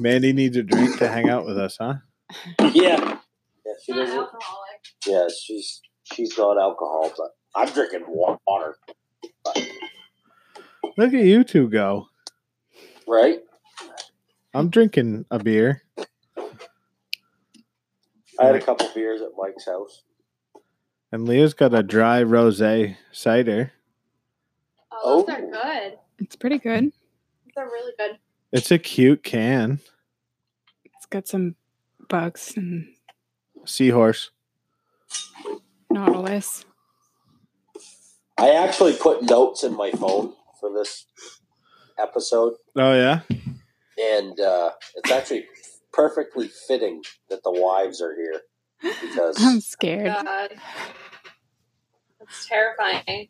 [0.00, 1.94] Mandy needs a drink to hang out with us, huh?
[2.72, 3.18] Yeah.
[3.66, 4.16] Yeah, she doesn't.
[4.18, 4.80] alcoholic.
[5.06, 5.80] Yeah, she's
[6.12, 8.76] she's not alcohol, but I'm drinking wa- water.
[10.96, 12.06] Look at you two go.
[13.06, 13.40] Right?
[14.54, 15.82] I'm drinking a beer.
[18.38, 20.02] I had a couple beers at Mike's house.
[21.12, 23.72] And Leah's got a dry rosé cider.
[24.92, 25.32] Oh, those Oh.
[25.34, 25.50] are
[25.90, 25.98] good.
[26.18, 26.92] It's pretty good.
[27.54, 28.18] They're really good.
[28.52, 29.80] It's a cute can.
[30.84, 31.54] It's got some
[32.08, 32.88] bugs and
[33.64, 34.30] Seahorse.
[35.90, 36.64] nautilus.
[38.38, 41.06] I actually put notes in my phone for this
[41.98, 43.20] episode, Oh yeah.
[43.98, 45.46] and uh, it's actually
[45.92, 48.40] perfectly fitting that the wives are here
[49.02, 50.06] because I'm scared.
[50.06, 50.52] God.
[52.20, 53.28] It's terrifying.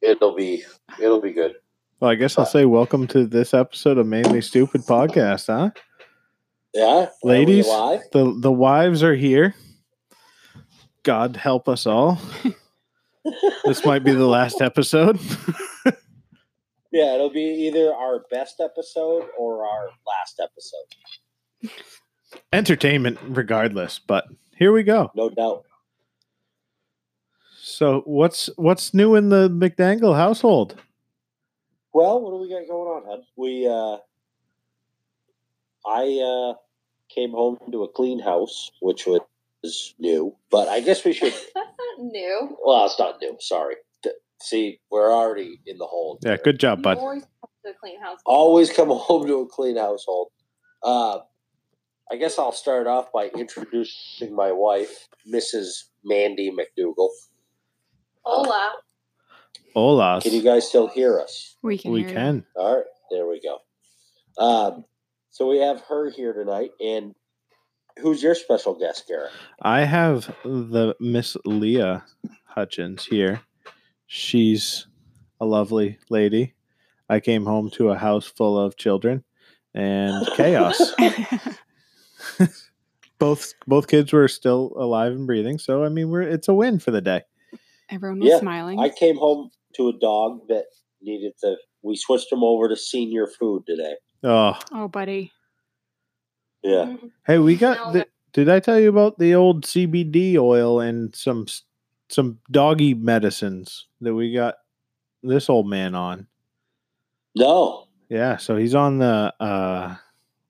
[0.00, 0.64] it'll be
[1.00, 1.54] it'll be good.
[2.02, 5.70] Well, I guess I'll say welcome to this episode of Mainly Stupid Podcast, huh?
[6.74, 7.66] Yeah, Ladies?
[7.66, 9.54] The the wives are here.
[11.04, 12.20] God help us all.
[13.64, 15.20] this might be the last episode.
[16.90, 21.72] Yeah, it'll be either our best episode or our last episode,
[22.52, 24.26] Entertainment regardless, but
[24.58, 25.10] here we go.
[25.14, 25.64] no doubt.
[27.62, 30.74] So what's what's new in the McDangle household?
[31.94, 33.22] Well, what do we got going on, hon?
[33.36, 33.98] We uh
[35.86, 36.54] I uh
[37.14, 41.46] came home to a clean house, which was new, but I guess we should That's
[41.54, 42.56] not new.
[42.64, 43.76] well, it's not new, sorry.
[44.40, 46.18] See, we're already in the hole.
[46.22, 46.98] Yeah, good job, You bud.
[46.98, 48.18] always come to a clean house.
[48.26, 50.28] Always come home to a clean household.
[50.82, 51.18] Uh
[52.10, 55.84] I guess I'll start off by introducing my wife, Mrs.
[56.04, 57.08] Mandy McDougal.
[58.24, 58.72] Hola.
[59.74, 60.20] Hola.
[60.22, 61.56] Can you guys still hear us?
[61.62, 61.92] We can.
[61.92, 62.14] We hear you.
[62.14, 62.44] can.
[62.56, 63.58] All right, there we go.
[64.42, 64.84] Um,
[65.30, 67.14] so we have her here tonight, and
[68.00, 69.30] who's your special guest, Garrett?
[69.62, 72.04] I have the Miss Leah
[72.44, 73.40] Hutchins here.
[74.06, 74.86] She's
[75.40, 76.54] a lovely lady.
[77.08, 79.24] I came home to a house full of children
[79.74, 80.92] and chaos.
[83.18, 86.78] both both kids were still alive and breathing, so I mean, we're it's a win
[86.78, 87.22] for the day.
[87.90, 88.78] Everyone was Yeah, smiling.
[88.78, 90.64] I came home to a dog that
[91.00, 91.56] needed to.
[91.82, 93.94] We switched him over to senior food today.
[94.22, 95.32] Oh, oh, buddy.
[96.62, 97.10] Yeah, Mhm.
[97.26, 97.92] hey, we got.
[97.92, 101.46] The, did I tell you about the old CBD oil and some
[102.08, 104.56] some doggy medicines that we got
[105.22, 106.26] this old man on?
[107.34, 109.96] no, Yeah, so he's on the uh,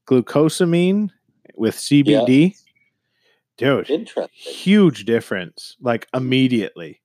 [0.07, 1.11] glucosamine
[1.55, 2.57] with CBD.
[3.57, 4.29] Dude, interesting.
[4.35, 5.77] huge difference.
[5.81, 7.01] Like immediately,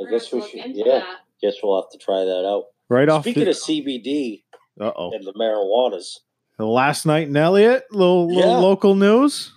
[0.00, 0.60] I guess we should.
[0.76, 1.16] Yeah, that.
[1.42, 2.64] guess we'll have to try that out.
[2.88, 3.22] right off.
[3.24, 4.42] Speaking The, of CBD
[4.80, 6.18] uh oh, and the marijuanas,
[6.56, 8.58] the last night in Elliott, little, little Yeah.
[8.58, 9.52] local news.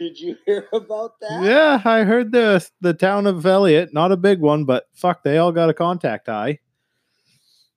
[0.00, 1.42] did you hear about that?
[1.42, 5.38] Yeah, I heard the the town of Elliott, not a big one, but fuck, they
[5.38, 6.58] all got a contact eye.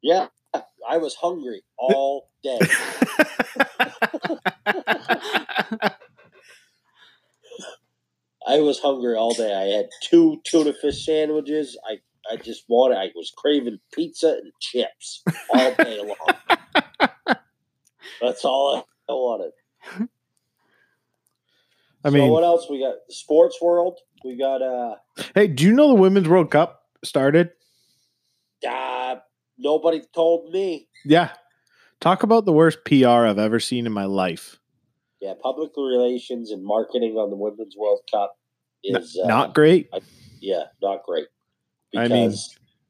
[0.02, 0.28] Yeah,
[0.90, 2.60] I was hungry all day.
[8.52, 9.54] I was hungry all day.
[9.54, 11.78] I had two tuna fish sandwiches.
[11.90, 15.24] I, I just wanted, I was craving pizza and chips
[15.54, 16.58] all day long.
[18.22, 19.52] That's all I, I wanted.
[22.04, 22.96] I so mean, what else we got?
[23.10, 24.00] Sports world.
[24.26, 24.96] We got uh,
[25.34, 27.52] hey, do you know the Women's World Cup started?
[28.68, 29.16] uh
[29.58, 30.90] nobody told me.
[31.06, 31.30] Yeah.
[32.02, 34.60] Talk about the worst PR I've ever seen in my life.
[35.22, 38.36] Yeah, public relations and marketing on the Women's World Cup
[38.88, 39.90] N- is uh, not great.
[40.40, 41.28] Yeah, not great.
[41.96, 42.34] I mean,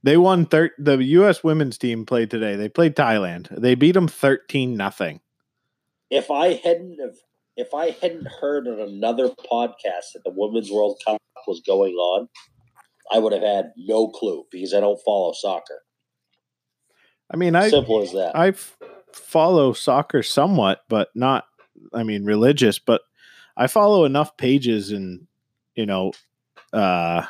[0.04, 2.56] They won thir- the US women's team played today.
[2.56, 3.48] They played Thailand.
[3.60, 5.22] They beat them 13 nothing.
[6.10, 7.16] if I hadn't have
[7.58, 12.30] if I hadn't heard on another podcast that the Women's World Cup was going on,
[13.12, 15.82] I would have had no clue because I don't follow soccer.
[17.34, 18.36] I mean, I Simple as that.
[18.36, 18.78] I f-
[19.14, 21.46] follow soccer somewhat, but not
[21.94, 23.02] I mean religious, but
[23.58, 25.28] I follow enough pages and
[25.82, 26.14] you know
[26.74, 27.26] uh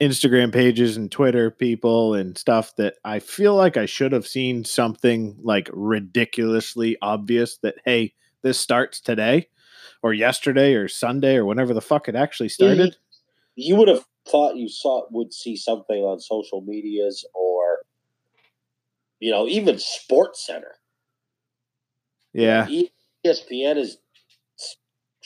[0.00, 4.62] Instagram pages and Twitter people and stuff that I feel like I should have seen
[4.62, 9.48] something like ridiculously obvious that hey, this starts today
[10.02, 12.96] or yesterday or Sunday or whenever the fuck it actually started.
[13.54, 17.78] you would have thought you saw would see something on social medias or
[19.18, 20.74] you know even Sports Center.
[22.34, 22.68] Yeah.
[23.24, 23.96] ESPN is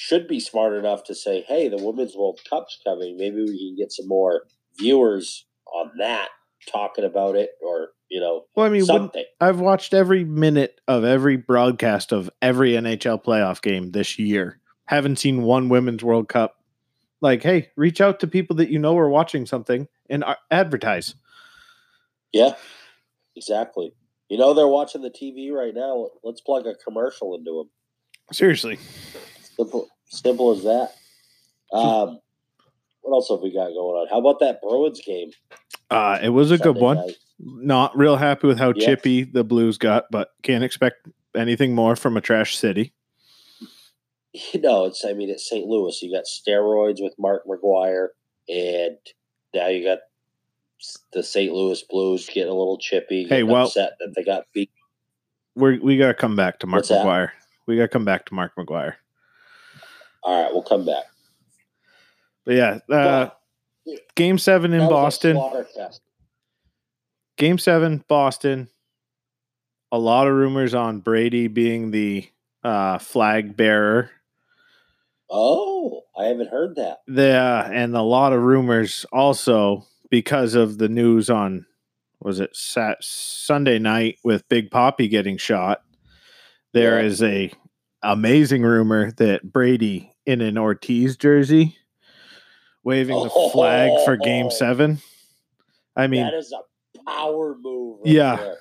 [0.01, 3.19] should be smart enough to say, "Hey, the Women's World Cup's coming.
[3.19, 4.47] Maybe we can get some more
[4.79, 6.31] viewers on that."
[6.71, 9.25] talking about it or you know Well, I mean, something.
[9.41, 14.61] I've watched every minute of every broadcast of every NHL playoff game this year.
[14.87, 16.57] Haven't seen one Women's World Cup.
[17.21, 21.15] Like, hey, reach out to people that you know are watching something and uh, advertise.
[22.33, 22.55] Yeah,
[23.37, 23.93] exactly.
[24.29, 26.09] You know they're watching the TV right now.
[26.23, 27.71] Let's plug a commercial into them.
[28.33, 28.79] Seriously.
[29.57, 30.93] Simple, simple as that.
[31.73, 32.19] Um,
[33.03, 34.09] what else have we got going on?
[34.09, 35.31] How about that Bruins game?
[35.91, 36.97] Uh, it was a good one.
[36.97, 37.17] night?
[37.39, 38.85] Not real happy with how Yeah.
[38.87, 42.93] chippy the Blues got, but can't expect anything more from a trash city.
[44.53, 45.67] You know, it's I mean it's St.
[45.67, 46.01] Louis.
[46.03, 48.09] You got steroids with Mark McGwire,
[48.49, 48.97] and
[49.53, 49.99] now you got
[51.13, 51.53] the St.
[51.53, 53.25] Louis Blues getting a little chippy.
[53.29, 54.71] Hey, well- upset that they got beat.
[55.57, 57.05] We're, we got to come back to Mark What's that?
[57.05, 57.31] McGwire.
[57.67, 58.95] We got to come back to Mark McGwire.
[60.23, 61.05] All right, we'll come back.
[62.45, 63.31] But yeah, uh,
[64.15, 65.93] game seven in That was a Boston.
[67.37, 68.69] Game seven, Boston.
[69.93, 72.29] A lot of rumors on Brady being the
[72.63, 74.11] uh, flag bearer.
[75.31, 76.99] Oh, I haven't heard that.
[77.07, 81.67] The uh, and a lot of rumors also because of the news on
[82.21, 85.83] was it Sat Sunday night with Big Poppy getting shot.
[86.73, 87.07] There Yeah.
[87.07, 87.51] is a
[88.03, 91.77] amazing rumor that Brady in an Ortiz jersey
[92.85, 94.51] waving the flag for Game Oh.
[94.51, 94.99] Seven.
[95.97, 97.99] I mean, that is a power move.
[98.05, 98.37] right Yeah.
[98.37, 98.57] there.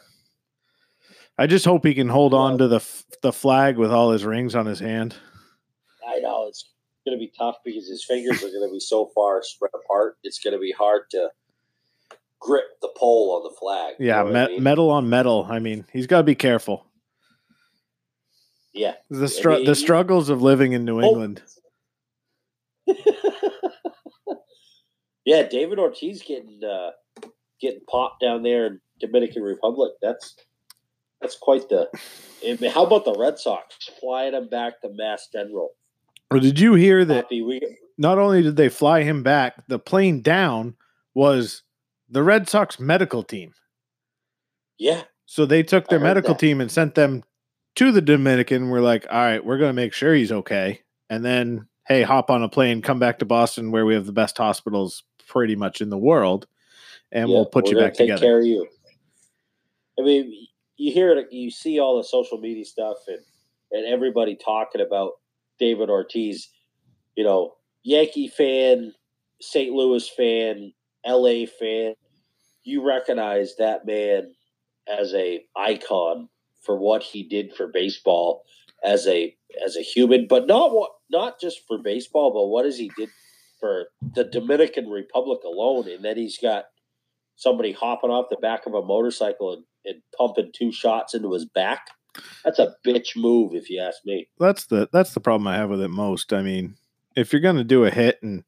[1.37, 2.83] I just hope he can hold on to the
[3.21, 5.15] the flag with all his rings on his hand.
[6.05, 6.69] I know it's
[7.05, 10.17] going to be tough because his fingers are going to be so far spread apart.
[10.23, 11.29] It's going to be hard to
[12.39, 13.95] grip the pole on the flag.
[13.99, 14.63] you Yeah, know what I mean?
[14.63, 15.47] metal on metal.
[15.49, 16.85] I mean, he's got to be careful.
[18.79, 18.93] Yeah.
[19.09, 21.03] The str- mean, the struggles of living in New Oh.
[21.03, 21.41] England.
[25.25, 26.91] yeah, David Ortiz getting uh,
[27.61, 29.91] getting popped down there in Dominican Republic.
[30.01, 30.35] That's
[31.21, 31.89] that's quite the.
[32.45, 35.69] I mean, how about the Red Sox flying him back to Mass General?
[36.31, 37.23] Well, did you hear that?
[37.25, 37.59] Poppy, we
[37.97, 40.75] Not only did they fly him back, the plane down
[41.13, 41.63] was
[42.09, 43.53] the Red Sox medical team.
[44.77, 46.39] yeah, So they took their medical that.
[46.39, 47.23] team and sent them
[47.75, 48.69] to the Dominican.
[48.69, 50.81] We're like, all right, we're going to make sure he's okay.
[51.09, 54.11] And then, hey, hop on a plane, come back to Boston where we have the
[54.11, 56.47] best hospitals pretty much in the world,
[57.11, 58.25] and yeah, we'll put you back take together.
[58.25, 58.67] Care of you.
[59.97, 63.19] I mean, you hear it, you see all the social media stuff, and
[63.71, 65.13] and everybody talking about
[65.59, 66.49] David Ortiz.
[67.15, 68.93] You know, Yankee fan,
[69.41, 69.71] St.
[69.73, 70.73] Louis fan,
[71.05, 71.45] L.A.
[71.45, 71.93] fan.
[72.63, 74.33] You recognize that man
[74.87, 76.29] as a icon
[76.61, 78.43] for what he did for baseball
[78.83, 79.35] as a
[79.65, 83.09] as a human, but not what not just for baseball, but what is he did
[83.59, 86.65] for the Dominican Republic alone, and then he's got
[87.35, 91.45] somebody hopping off the back of a motorcycle and, and pumping two shots into his
[91.45, 91.87] back.
[92.43, 94.27] That's a bitch move, if you ask me.
[94.39, 96.33] that's the that's the problem I have with it most.
[96.33, 96.75] I mean,
[97.15, 98.43] if you're gonna do a hit, and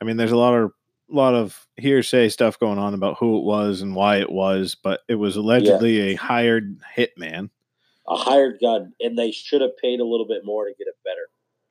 [0.00, 0.72] I mean, there's a lot of
[1.10, 5.00] lot of hearsay stuff going on about who it was and why it was, but
[5.08, 7.50] it was allegedly a hired hitman.
[8.08, 10.94] A hired gun, and they should have paid a little bit more to get a
[11.04, 11.28] better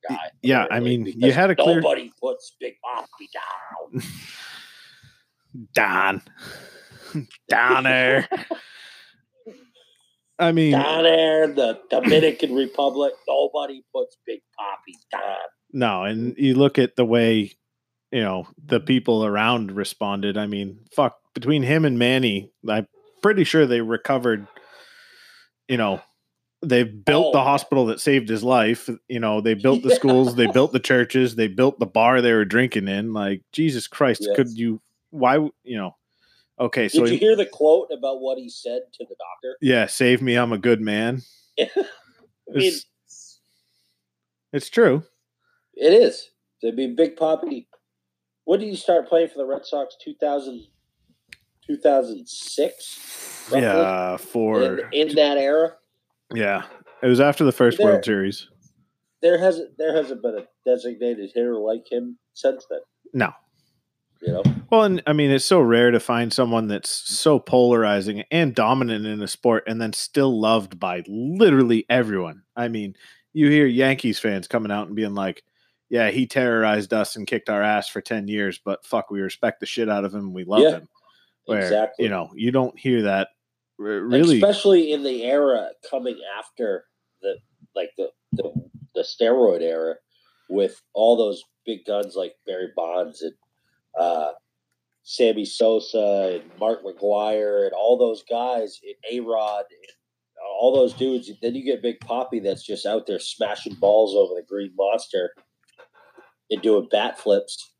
[0.07, 0.31] guy.
[0.42, 4.04] Yeah, I mean, you had a clear- nobody puts Big Poppy down.
[5.74, 6.22] Don,
[7.50, 8.28] down there.
[10.40, 15.38] I mean, Donner, the Dominican Republic, nobody puts Big Poppy down.
[15.73, 17.57] no, and you look at the way
[18.11, 20.37] you know the people around responded.
[20.37, 22.87] I mean, fuck, between him and Manny, I'm
[23.21, 24.47] pretty sure they recovered.
[25.68, 26.02] You know,
[26.61, 27.44] they built the Oh.
[27.44, 28.90] hospital that saved his life.
[29.09, 29.95] You know, they built the Yeah.
[29.95, 33.14] schools, they built the churches, they built the bar they were drinking in.
[33.14, 34.35] Like Jesus Christ, Yes.
[34.35, 34.81] could you?
[35.09, 35.35] Why?
[35.64, 35.95] You know?
[36.59, 39.57] Okay, so Did you he- hear the quote about what he said to the doctor?
[39.61, 41.21] yeah, save me, I'm a good man.
[41.59, 41.66] I
[42.47, 43.40] mean, It's,
[44.54, 45.04] it's true.
[45.76, 46.30] it is.
[46.66, 47.68] I be Big Poppy.
[48.47, 49.97] When did you start playing for the Red Sox?
[50.01, 50.68] 2000,
[51.68, 53.49] 2006?
[53.51, 53.61] roughly?
[53.61, 55.73] Yeah, for In, in that era,
[56.33, 56.63] yeah,
[57.04, 58.47] it was after the first There- World Series.
[59.21, 62.80] there hasn't there hasn't been a designated hitter like him since then.
[63.13, 63.31] No.
[64.21, 68.23] You know, Well, and I mean, it's so rare to find someone that's so polarizing
[68.31, 72.42] and dominant in a sport and then still loved by literally everyone.
[72.56, 72.95] I mean,
[73.33, 75.44] you hear Yankees fans coming out and being like,
[75.89, 79.59] yeah, he terrorized us and kicked our ass for 10 years, but fuck, we respect
[79.59, 80.33] the shit out of him.
[80.33, 80.89] We love Yeah, him.
[81.45, 82.03] Where, exactly.
[82.06, 83.29] you know, you don't hear that
[83.77, 84.35] really.
[84.35, 86.85] especially in the era coming after
[87.21, 87.35] the
[87.75, 88.51] like the the,
[88.95, 89.95] the steroid era
[90.49, 93.33] with all those big guns like Barry Bonds and
[93.97, 94.31] uh,
[95.03, 99.91] Sammy Sosa and Mark McGwire and all those guys, and A Rod, and
[100.59, 101.31] all those dudes.
[101.41, 105.31] Then you get Big Poppy that's just out there smashing balls over the Green Monster
[106.51, 107.71] and doing bat flips.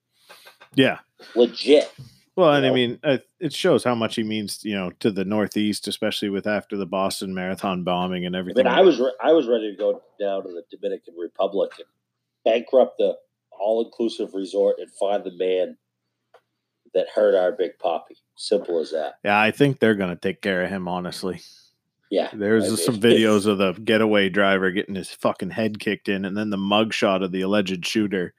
[0.75, 1.00] Yeah.
[1.36, 1.91] Legit.
[2.36, 5.25] Well, and I mean, uh, it shows how much he means, you know, to the
[5.25, 8.65] Northeast, especially with after the Boston Marathon bombing and I everything.
[8.65, 11.88] mean, I was re- I was ready to go down to the Dominican Republic and
[12.45, 13.15] bankrupt the
[13.59, 15.77] all inclusive resort and find the man
[16.93, 18.17] that hurt our Big Poppy.
[18.36, 19.15] Simple as that.
[19.25, 21.41] yeah, I think they're going to take care of him, honestly.
[22.12, 22.29] Yeah.
[22.31, 26.24] There's I some mean- videos of the getaway driver getting his fucking head kicked in,
[26.24, 28.36] and then the mug shot of the alleged shooter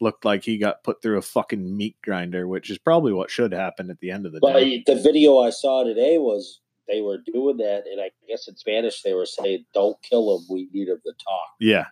[0.00, 3.52] looked like he got put through a fucking meat grinder, which is probably what should
[3.52, 4.82] happen at the end of the But day.
[4.86, 9.02] the video I saw today was they were doing that, and I guess in Spanish
[9.02, 10.46] they were saying, "Don't kill him.
[10.48, 11.86] We need him to talk." Yeah.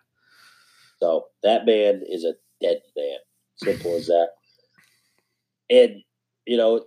[0.99, 3.17] So that man is a dead man.
[3.57, 4.29] Simple as that.
[5.69, 6.01] And
[6.45, 6.85] you know,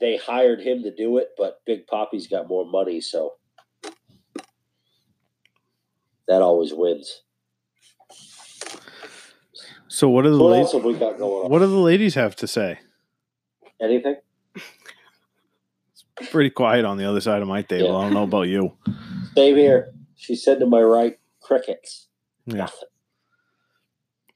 [0.00, 3.34] they hired him to do it, but Big Poppy's got more money, so
[6.28, 7.22] that always wins.
[9.92, 11.50] So what do the what la- else have we got going on?
[11.50, 12.78] what do the ladies have to say?
[13.82, 14.14] Anything?
[14.54, 17.88] It's pretty quiet on the other side of my table.
[17.88, 17.96] Yeah.
[17.96, 18.76] I don't know about you.
[19.36, 19.92] Same here.
[20.14, 22.06] She said to my right, crickets.
[22.46, 22.56] Yeah.
[22.58, 22.88] Nothing.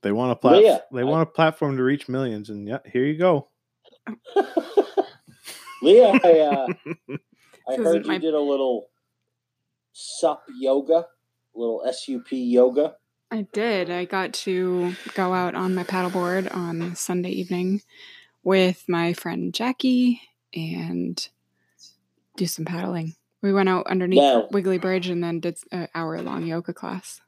[0.02, 2.78] They want a plat- Leah, they I- want a platform to reach millions, and yeah,
[2.90, 3.48] here you go.
[5.82, 6.66] Leah, I, uh,
[7.68, 8.88] I heard you my- did a little
[9.92, 11.06] sup yoga,
[11.54, 12.96] little SUP yoga.
[13.34, 13.90] I did.
[13.90, 17.82] I got to go out on my paddleboard on Sunday evening
[18.44, 20.20] with my friend Jackie
[20.54, 21.28] and
[22.36, 23.16] do some paddling.
[23.42, 27.22] We went out underneath Now- Wiggly Bridge and then did an hour long yoga class.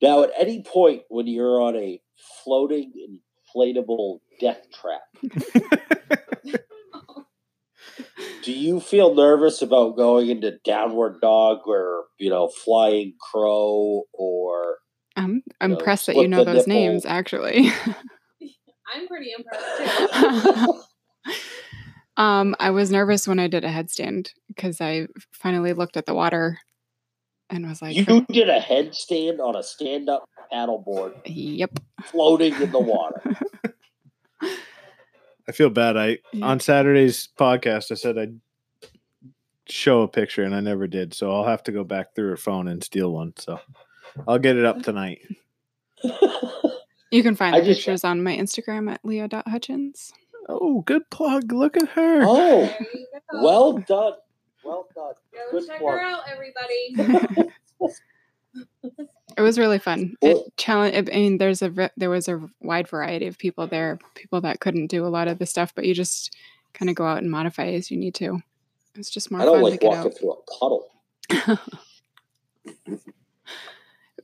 [0.00, 2.00] Now, at any point when you're on a
[2.42, 3.20] floating
[3.54, 5.02] inflatable death trap,
[8.42, 14.78] do you feel nervous about going into downward dog or you know flying crow or
[15.60, 16.80] I'm know, impressed that you know those nipple.
[16.80, 17.70] names, actually.
[18.94, 21.32] I'm pretty impressed too.
[22.16, 26.14] um, I was nervous when I did a headstand because I finally looked at the
[26.14, 26.58] water
[27.50, 32.78] and was like, you did a headstand on a stand-up paddleboard "Yep." floating in the
[32.78, 33.22] water?
[35.48, 35.96] I feel bad.
[35.96, 36.46] I Yeah.
[36.46, 38.38] on Saturday's podcast I said I'd
[39.68, 42.36] show a picture and I never did, so I'll have to go back through her
[42.36, 43.32] phone and steal one.
[43.36, 43.60] So
[44.26, 45.20] I'll get it up tonight.
[47.10, 50.12] You can find I the just- pictures on my Instagram at leo.hutchins.
[50.46, 51.50] Oh, good plug.
[51.54, 52.20] Look at her.
[52.22, 53.42] oh, There you go.
[53.42, 54.12] well done,
[54.62, 55.14] well done.
[55.32, 55.94] go good check plug.
[55.94, 57.50] her out, everybody.
[59.38, 60.16] It was really fun.
[60.20, 60.96] It challenge.
[60.96, 63.98] I mean, there's a there was a wide variety of people there.
[64.16, 66.34] People that couldn't do a lot of the stuff, but you just
[66.74, 68.42] kind of go out and modify as you need to.
[68.96, 71.58] It's just more I don't fun to like get walking out through a puddle.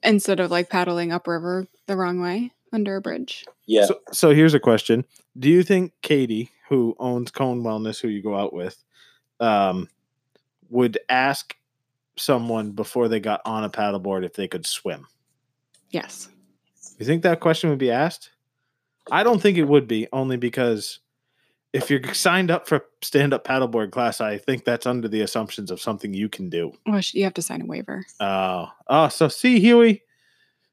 [0.02, 3.44] instead of like paddling upriver the wrong way under a bridge.
[3.66, 5.04] Yeah, So, so here's a question:
[5.38, 8.82] Do you think Katie, who owns Cone Wellness, who you go out with,
[9.40, 9.88] um,
[10.70, 11.54] would ask
[12.16, 15.06] someone before they got on a paddleboard if they could swim?
[15.90, 16.28] Yes.
[16.98, 18.30] You think that question would be asked?
[19.10, 21.00] I don't think it would be, only because
[21.72, 25.80] if you're signed up for stand-up paddleboard class, I think that's under the assumptions of
[25.80, 26.72] something you can do.
[26.86, 28.04] Well, you have to sign a waiver.
[28.20, 30.02] Oh, oh, so see, Huey,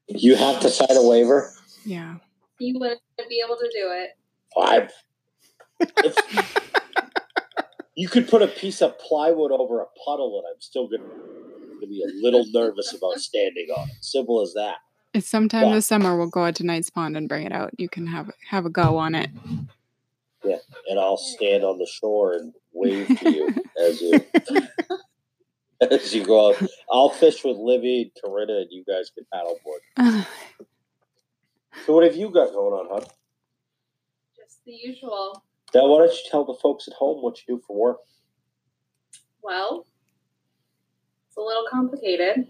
[0.08, 1.52] you have to sign a waiver.
[1.84, 2.16] Yeah.
[2.58, 4.10] you wouldn't be able to do it.
[4.56, 4.88] I,
[6.04, 6.56] if,
[7.94, 11.02] you could put a piece of plywood over a puddle, and I'm still gonna,
[11.74, 13.94] gonna be a little nervous about standing on it.
[14.00, 14.76] Simple as that.
[15.14, 15.74] It's sometime Yeah.
[15.74, 17.70] this summer we'll go out to Knight's Pond and bring it out.
[17.78, 19.30] You can have have a go on it.
[20.42, 20.56] Yeah,
[20.88, 24.20] and I'll stand on the shore and wave to you as you
[25.82, 26.62] as you go out.
[26.90, 30.26] I'll fish with Livy and Corinna, and you guys can paddleboard.
[31.86, 33.04] So, what have you got going on, hon?
[34.36, 35.42] Just the usual.
[35.74, 37.96] Now, why don't you tell the folks at home what you do for work?
[39.42, 39.86] Well,
[41.28, 42.46] it's a little complicated.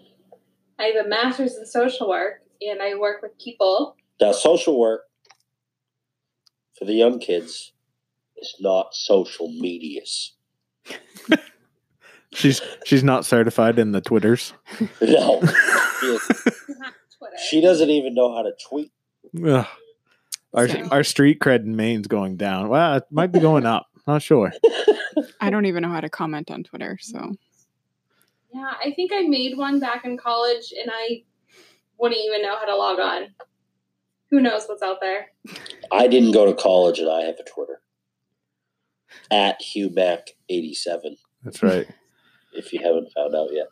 [0.79, 3.97] I have a master's in social work, and I work with people.
[4.21, 5.02] Now, social work
[6.79, 7.73] for the young kids
[8.37, 10.33] is not social medias.
[12.33, 14.52] she's she's not certified in the Twitters.
[15.00, 15.41] No,
[16.00, 16.19] she,
[17.19, 17.37] Twitter.
[17.49, 18.91] she doesn't even know how to tweet.
[19.47, 19.67] Ugh.
[20.54, 22.68] Our So- our street cred in Maine's going down.
[22.68, 23.87] Well, it might be going up.
[24.06, 24.52] Not sure.
[25.40, 27.32] I don't even know how to comment on Twitter, so
[28.52, 31.23] Yeah, I think I made one back in college, and I
[31.99, 33.28] wouldn't even know how to log on.
[34.30, 35.28] Who knows what's out there?
[35.92, 37.80] I didn't go to college, and I have a Twitter.
[39.30, 41.87] at HughMac87 That's right.
[42.54, 43.66] if you haven't found out yet.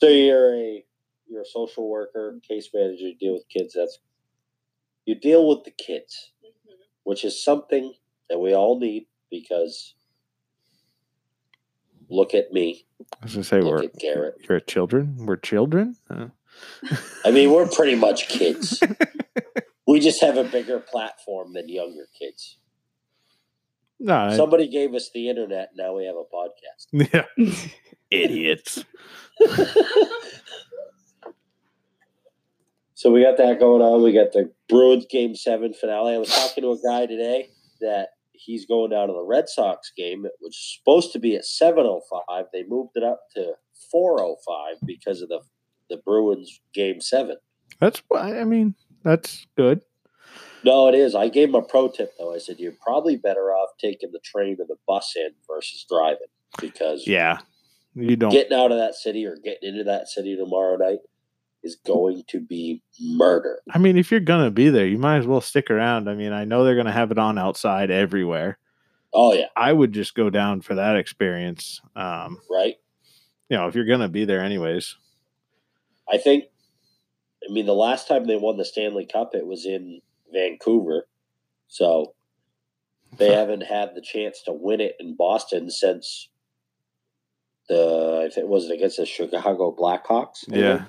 [0.00, 0.84] So you're a
[1.28, 3.74] you're a social worker, case manager, you deal with kids.
[3.76, 3.98] That's
[5.10, 6.76] you deal with the kids, Mhm.
[7.02, 7.94] which is something
[8.28, 9.94] that we all need because
[12.08, 12.86] look at me,
[13.20, 14.34] I was gonna say look we're at Garrett.
[14.48, 15.16] you're children.
[15.26, 15.96] We're children.
[16.08, 16.28] Uh,
[17.24, 18.80] I mean, we're pretty much kids.
[19.86, 22.58] we just have a bigger platform than younger kids.
[23.98, 25.70] no, I- Somebody gave us the internet.
[25.76, 26.86] Now we have a podcast.
[27.12, 27.26] yeah,
[28.10, 28.84] idiots.
[33.00, 34.02] So we got that going on.
[34.02, 36.16] We got the Bruins game seven finale.
[36.16, 37.48] I was talking to a guy today
[37.80, 41.46] that he's going down to the Red Sox game, which was supposed to be at
[41.46, 42.44] seven oh five.
[42.52, 43.54] They moved it up to
[43.90, 45.40] four oh five because of the
[45.88, 47.36] the Bruins game seven.
[47.80, 48.02] That's.
[48.14, 49.80] I mean, that's good.
[50.62, 51.14] No, it is.
[51.14, 52.34] I gave him a pro tip though.
[52.34, 56.26] I said you're probably better off taking the train or the bus in versus driving
[56.60, 57.38] because Yeah,
[57.94, 58.30] you don't.
[58.30, 60.98] getting out of that city or getting into that city tomorrow night
[61.62, 63.60] is going to be murder.
[63.70, 66.08] I mean, if you're gonna be there, you might as well stick around.
[66.08, 68.58] I mean, I know they're gonna have it on outside everywhere.
[69.12, 71.80] Oh yeah, I would just go down for that experience.
[71.96, 72.76] Um, right.
[73.48, 74.96] you know, if you're gonna be there anyways.
[76.12, 76.44] I think,
[77.48, 80.00] I mean, the last time they won the Stanley Cup, it was in
[80.32, 81.06] Vancouver.
[81.68, 82.14] So
[83.16, 86.28] they haven't had the chance to win it in Boston since
[87.68, 90.44] the, if it was it against the Chicago Blackhawks?
[90.48, 90.84] Yeah.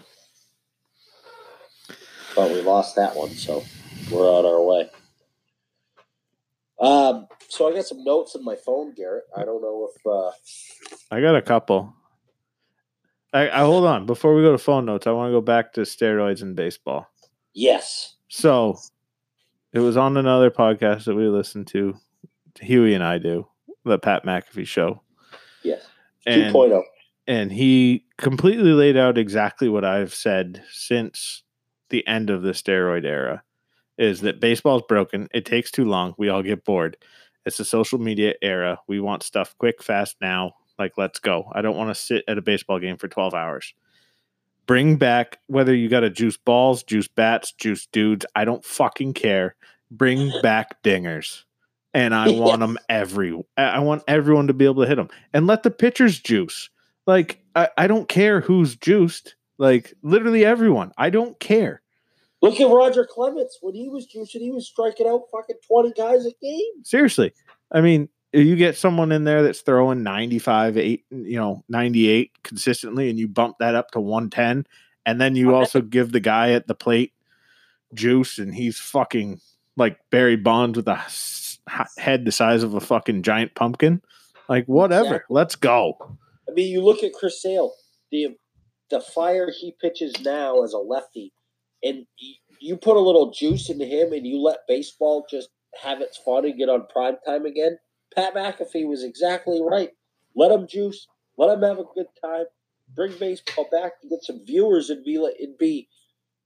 [2.35, 3.63] But we lost that one, so
[4.11, 4.89] we're on our way.
[6.79, 9.25] Um, so I got some notes in my phone, Garrett.
[9.35, 10.31] I don't know if uh,
[11.11, 11.93] I got a couple.
[13.33, 15.07] I, I hold on before we go to phone notes.
[15.07, 17.07] I want to go back to steroids in baseball.
[17.53, 18.77] yes, So
[19.73, 21.95] it was on another podcast that we listened to.
[22.59, 23.47] Huey and I do
[23.85, 25.01] the Pat McAfee show,
[25.63, 25.85] yes,
[26.25, 26.83] and 2.0.
[27.25, 31.43] and he completely laid out exactly what I've said since
[31.91, 33.43] the end of the steroid era
[33.97, 35.27] is that baseball's broken.
[35.33, 36.15] It takes too long.
[36.17, 36.97] We all get bored.
[37.45, 38.79] It's a social media era.
[38.87, 40.53] We want stuff quick, fast now.
[40.79, 41.51] Like, let's go.
[41.53, 43.73] I don't want to sit at a baseball game for 12 hours.
[44.65, 48.25] Bring back whether you got to juice balls, juice bats, juice dudes.
[48.35, 49.55] I don't fucking care.
[49.91, 51.43] Bring back dingers.
[51.93, 53.39] And I want them every.
[53.57, 56.69] I I want everyone to be able to hit them and let the pitchers juice.
[57.05, 59.35] Like I, I don't care who's juiced.
[59.61, 60.91] Like literally everyone.
[60.97, 61.83] I don't care.
[62.41, 66.25] Look at Roger Clemens when he was juicing, he was striking out fucking twenty guys
[66.25, 66.83] a game.
[66.83, 67.31] Seriously.
[67.71, 73.11] I mean, you get someone in there that's throwing 95, 8, you know, 98 consistently
[73.11, 74.65] and you bump that up to 110
[75.05, 77.13] and then you also give the guy at the plate
[77.93, 79.39] juice and he's fucking
[79.77, 80.99] like Barry Bonds with a
[81.99, 84.01] head the size of a fucking giant pumpkin.
[84.49, 85.17] Like whatever.
[85.17, 85.35] Exactly.
[85.35, 86.17] Let's go.
[86.49, 87.73] I mean, you look at Chris Sale,
[88.11, 88.35] the
[88.91, 91.33] the fire he pitches now as a lefty,
[91.83, 92.05] and
[92.59, 95.49] you put a little juice into him, and you let baseball just
[95.81, 97.77] have its fun and get on prime time again.
[98.15, 99.89] Pat McAfee was exactly right.
[100.35, 101.07] Let him juice.
[101.37, 102.45] Let him have a good time.
[102.93, 105.87] Bring baseball back and get some viewers and be and be,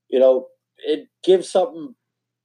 [0.08, 0.46] you know,
[0.78, 1.94] it gives something.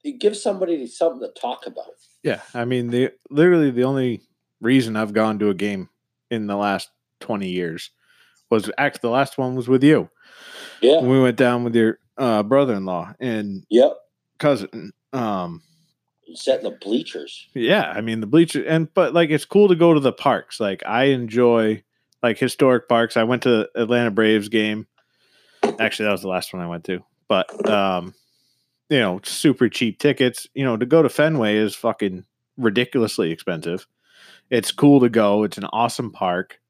[0.04, 1.86] It gives somebody something to talk about.
[2.24, 4.22] Yeah, I mean, the literally the only
[4.60, 5.90] reason I've gone to a game
[6.32, 7.92] in the last twenty years
[8.52, 10.10] was actually the last one was with you.
[10.82, 11.02] Yeah.
[11.02, 13.94] We went down with your uh, brother-in-law and Yep.
[14.38, 14.92] cousin.
[15.14, 15.64] Um,
[16.34, 17.48] Setting the bleachers.
[17.54, 20.60] yeah, I mean the bleachers and but like it's cool to go to the parks.
[20.62, 21.84] Like I enjoy
[22.24, 23.18] like historic parks.
[23.18, 24.88] I went to Atlanta Braves game.
[25.80, 27.04] Actually, that was the last one I went to.
[27.28, 28.14] But um,
[28.90, 30.48] you know, super cheap tickets.
[30.54, 32.24] You know, to go to Fenway is fucking
[32.58, 33.86] ridiculously expensive.
[34.50, 35.44] It's cool to go.
[35.44, 36.61] It's an awesome park.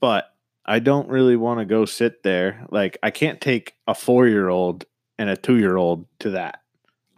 [0.00, 0.26] But
[0.66, 2.66] I don't really want to go sit there.
[2.70, 4.84] Like I can't take a 4-year-old
[5.18, 6.60] and a 2-year-old to that.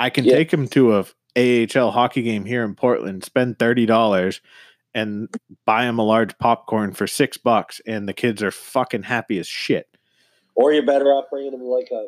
[0.00, 0.34] I can Yeah.
[0.34, 1.06] take them to a
[1.36, 4.40] AHL hockey game here in Portland, spend thirty dollars,
[4.94, 5.28] and
[5.64, 9.46] buy them a large popcorn for six bucks, and the kids are fucking happy as
[9.46, 9.86] shit.
[10.54, 12.06] Or you're better off bringing them like a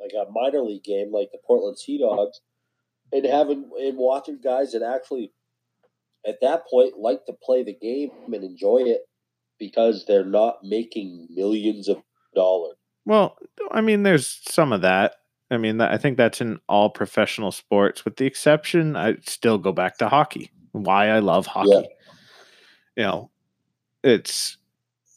[0.00, 2.40] like a minor league game, like the Portland Sea Dogs,
[3.12, 5.32] and having and watching guys that actually,
[6.26, 9.00] at that point, like to play the game and enjoy it
[9.60, 12.02] because they're not making millions of
[12.34, 12.74] dollars.
[13.04, 13.36] Well,
[13.70, 15.14] I mean, there's some of that.
[15.52, 19.72] I mean, I think that's in all professional sports, with the exception, I still go
[19.72, 20.50] back to hockey.
[20.72, 21.70] Why I love hockey.
[21.72, 21.80] Yeah.
[22.96, 23.30] You know,
[24.02, 24.56] it's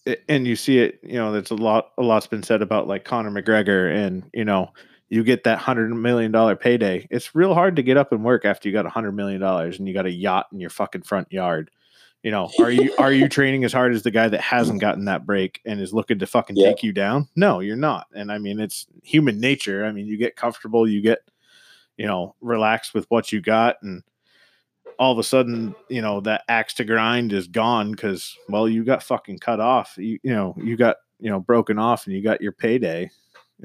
[0.05, 0.99] it- and you see it.
[1.03, 1.91] You know, there's a lot.
[1.97, 4.71] A lot's been said about like Conor McGregor, and you know,
[5.09, 7.07] you get that hundred million dollar payday.
[7.11, 9.77] It's real hard to get up and work after you got a hundred million dollars
[9.77, 11.69] and you got a yacht in your fucking front yard.
[12.23, 15.05] You know, are you are you training as hard as the guy that hasn't gotten
[15.05, 16.67] that break and is looking to fucking Yeah.
[16.67, 17.27] take you down?
[17.35, 18.07] No, you're not.
[18.15, 19.83] And I mean, it's human nature.
[19.85, 21.19] I mean, you get comfortable, you get,
[21.97, 24.03] you know, relaxed with what you got, and
[24.97, 28.85] all of a sudden, you know, that axe to grind is gone because, well, you
[28.85, 29.95] got fucking cut off.
[29.97, 33.09] You, you know, you got, you know, broken off and you got your payday.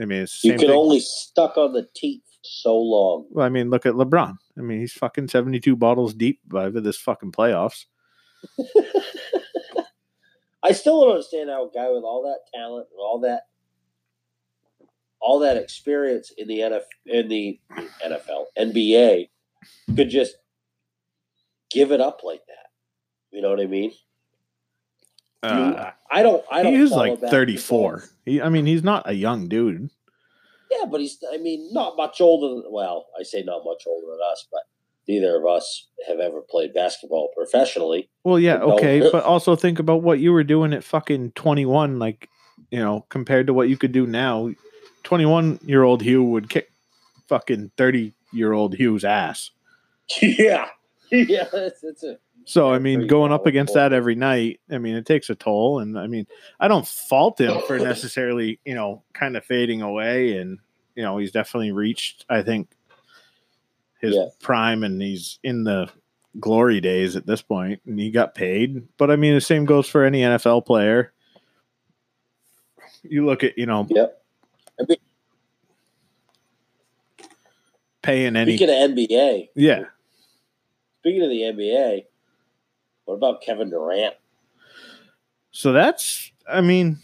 [0.00, 0.70] I mean, it's You can thing.
[0.70, 3.26] only stuck on the teeth so long.
[3.30, 4.36] well, I mean, look at LeBron.
[4.56, 7.84] I mean, he's fucking 72 bottles deep by this fucking playoffs.
[10.62, 13.42] I still don't understand how a guy with all that talent and all that
[15.20, 17.60] all that experience in the NF in the
[18.04, 19.28] NFL, NBA
[19.94, 20.36] could just
[21.70, 22.70] give it up like that.
[23.30, 23.92] You know what I mean?
[25.42, 28.04] Uh, I don't I don't he is follow like 34.
[28.24, 29.90] He, I mean, he's not a young dude.
[30.70, 34.06] Yeah, but he's I mean not much older than well, I say not much older
[34.06, 34.62] than us, but
[35.08, 38.08] neither of us have ever played basketball professionally.
[38.24, 42.28] Well, yeah, okay, but also think about what you were doing at fucking 21, like,
[42.70, 44.50] you know, compared to what you could do now.
[45.04, 46.70] 21 year old Hugh would kick
[47.28, 49.50] fucking 30 year old Hugh's ass.
[50.22, 50.68] yeah.
[51.10, 54.94] Yeah, it's, it's a So, I mean, going up against that every night, I mean,
[54.94, 55.78] it takes a toll.
[55.78, 56.26] And I mean,
[56.60, 60.36] I don't fault him for necessarily, you know, kind of fading away.
[60.36, 60.58] And,
[60.94, 62.68] you know, he's definitely reached, I think,
[64.00, 64.26] his Yeah.
[64.40, 65.88] prime and he's in the
[66.40, 68.86] glory days at this point and he got paid.
[68.96, 71.12] But I mean, the same goes for any NFL player.
[73.02, 74.22] You look at, you know, Yep.
[74.80, 74.98] I mean,
[78.02, 78.56] paying any.
[78.56, 79.84] speaking of NBA, Yeah.
[81.00, 82.06] speaking of the NBA,
[83.04, 84.14] what about Kevin Durant?
[85.50, 86.98] So that's, I mean,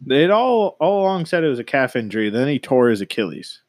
[0.00, 2.30] they'd all all along said it was a calf injury.
[2.30, 3.62] Then he tore his Achilles.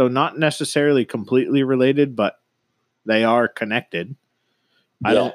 [0.00, 2.40] So not necessarily completely related, but
[3.04, 4.16] they are connected.
[5.04, 5.34] I don't.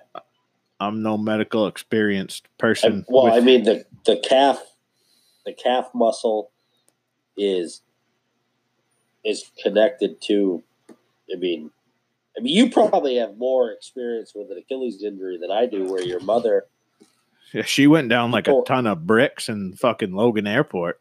[0.80, 3.06] I'm no medical experienced person.
[3.08, 4.60] I- well, I mean the the calf,
[5.46, 6.50] the calf muscle
[7.38, 7.84] is
[9.24, 10.64] is connected to.
[11.32, 11.70] I mean,
[12.36, 15.84] I mean, you probably have more experience with an Achilles injury than I do.
[15.86, 16.66] Where your mother,
[17.66, 21.00] she went down like a ton of bricks in fucking Logan Airport.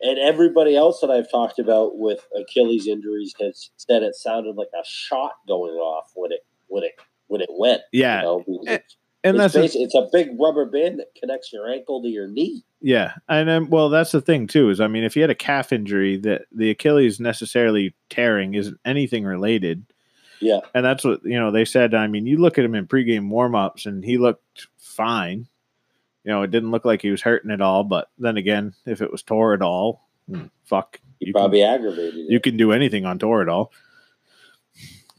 [0.00, 4.70] And everybody else that I've talked about with Achilles injuries has said it sounded like
[4.74, 6.92] a shot going off when it when it
[7.26, 7.82] when it went.
[7.92, 8.78] Yeah, you know, because Eh,
[9.24, 12.28] and it's, that's a- it's a big rubber band that connects your ankle to your
[12.28, 12.64] knee.
[12.80, 14.70] Yeah, and then well, that's the thing too.
[14.70, 18.78] Is I mean, if you had a calf injury, that the Achilles necessarily tearing isn't
[18.84, 19.84] anything related.
[20.40, 20.60] Yeah.
[20.72, 21.50] and that's what you know.
[21.50, 21.94] They said.
[21.94, 25.48] I mean, you look at him in pregame warmups, and he looked fine.
[26.28, 27.84] You know, it didn't look like he was hurting at all.
[27.84, 32.30] But then again, if it was Toradol, hmm, fuck, He you probably aggravated can, it.
[32.30, 33.68] you can do anything on Toradol.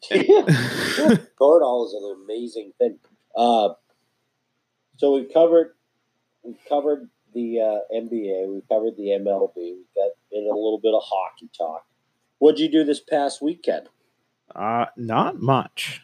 [0.12, 3.00] Toradol is an amazing thing.
[3.36, 3.69] Uh,
[4.98, 5.72] so we've covered
[6.43, 10.93] we've covered the uh, NBA, we've covered the MLB, we've got in a little bit
[10.93, 11.88] of hockey talk.
[12.38, 13.88] What'd you do this past weekend?
[14.56, 16.02] uh, not much.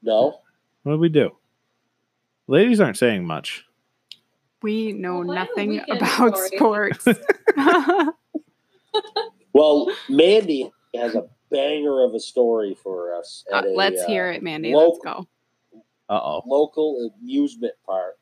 [0.00, 0.38] No,
[0.84, 1.36] What did we do?
[2.46, 3.64] Ladies aren't saying much.
[4.64, 6.92] We know Well, nothing weekend about story.
[7.04, 7.20] sports.
[9.52, 13.44] well, Mandy has a banger of a story for us.
[13.52, 14.72] Uh, a, let's uh, hear it, Mandy.
[14.74, 15.28] local- Let's go.
[16.08, 16.42] Uh oh.
[16.46, 18.16] Local amusement park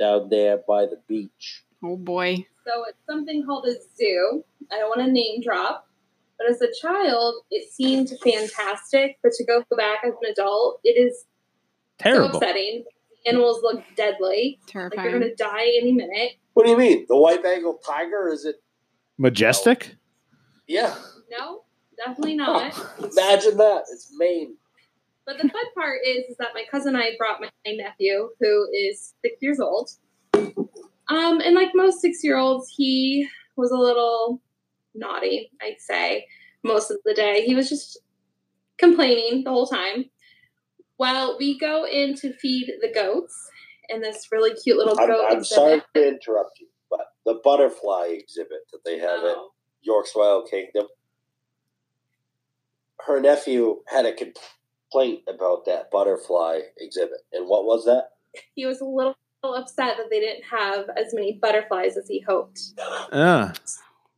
[0.00, 1.62] down there by the beach.
[1.84, 2.44] Oh boy.
[2.66, 4.44] So it's something called a zoo.
[4.72, 5.86] I don't want to name drop,
[6.38, 9.18] but as a child, it seemed fantastic.
[9.22, 11.24] But to go back as an adult, it is
[12.00, 12.36] so Terrible.
[12.38, 12.84] upsetting.
[13.24, 14.58] The animals look deadly.
[14.66, 14.98] Terrifying.
[14.98, 16.32] Like they're going to die any minute.
[16.54, 17.06] What do you mean?
[17.08, 18.28] The white Bengal tiger?
[18.28, 18.56] Is it?
[19.18, 19.96] Majestic.
[20.66, 20.94] Yeah.
[21.30, 21.64] No,
[21.96, 22.74] definitely not.
[22.98, 23.84] Imagine that.
[23.90, 24.56] It's Maine.
[25.24, 28.68] But the fun part is, is that my cousin and I brought my nephew, who
[28.74, 29.90] is six years old.
[30.34, 34.40] Um, and like most six year olds, he was a little
[34.94, 36.26] naughty, I'd say,
[36.64, 37.44] most of the day.
[37.44, 37.98] He was just
[38.78, 40.06] complaining the whole time.
[41.02, 43.50] Well, we go in to feed the goats,
[43.88, 45.46] and this really cute little I'm, goat I'm exhibit.
[45.46, 49.50] sorry to interrupt you, but the butterfly exhibit that they have at Oh,
[49.82, 50.86] York's Wild Kingdom,
[53.00, 57.18] her nephew had a complaint about that butterfly exhibit.
[57.32, 58.10] And what was that?
[58.54, 62.60] he was a little upset that they didn't have as many butterflies as he hoped.
[63.12, 63.52] Ah,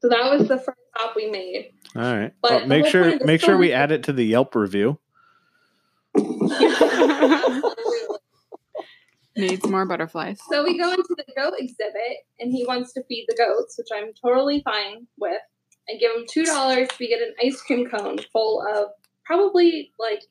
[0.00, 1.72] So that was the first stop we made.
[1.96, 2.34] all right.
[2.42, 4.98] But Well, make sure point of make sure we add it to the Yelp review.
[9.36, 10.38] Needs more butterflies.
[10.48, 13.88] So we go into the goat exhibit, and he wants to feed the goats, which
[13.92, 15.40] I'm totally fine with.
[15.88, 18.90] I give him two dollars to get an ice cream cone full of
[19.24, 20.22] probably like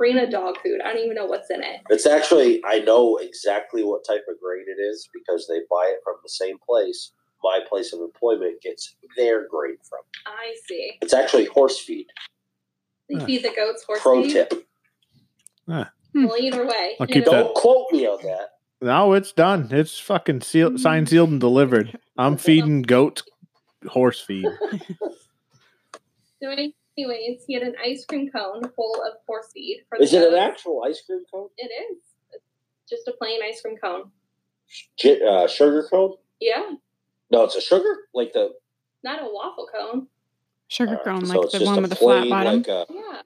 [0.00, 0.80] Purina dog food.
[0.84, 1.80] I don't even know what's in it.
[1.90, 5.98] It's actually I know exactly what type of grain it is because they buy it
[6.04, 7.10] from the same place.
[7.42, 10.00] My place of employment gets their grain from.
[10.26, 10.92] I see.
[11.02, 12.06] It's actually horse feed.
[13.10, 14.32] They feed the goats horse Pro feed.
[14.32, 14.66] tip.
[15.66, 18.50] Well, either way, I'll keep Don't quote me on that.
[18.80, 19.68] No, it's done.
[19.70, 21.98] It's fucking sealed, signed, sealed, and delivered.
[22.16, 23.22] I'm feeding goat
[23.86, 24.46] horse feed.
[26.44, 29.82] So anyways, he had an ice cream cone full of horse feed.
[29.88, 31.48] For the Is it an actual ice cream cone?
[31.56, 31.98] It is.
[32.32, 32.44] It's
[32.90, 34.10] just a plain ice cream cone.
[34.98, 36.14] J- uh, sugar cone?
[36.40, 36.72] Yeah,
[37.30, 38.50] No, it's a sugar like the
[39.02, 40.08] not a waffle cone.
[40.68, 42.58] Sugar uh, cone, so like it's the one with the flat bottom.
[42.58, 43.22] Like a, Yeah,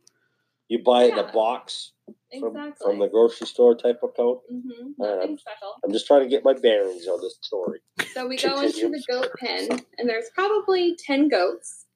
[0.68, 1.97] you buy it in a box from,
[2.30, 2.72] exactly.
[2.84, 4.38] from the grocery store type of cone.
[4.50, 5.74] hmm Alright, Nothing special.
[5.84, 7.80] I'm just trying to get my bearings on this story.
[8.12, 9.68] So we go into the goat pen,
[9.98, 11.86] and there's probably 10 goats.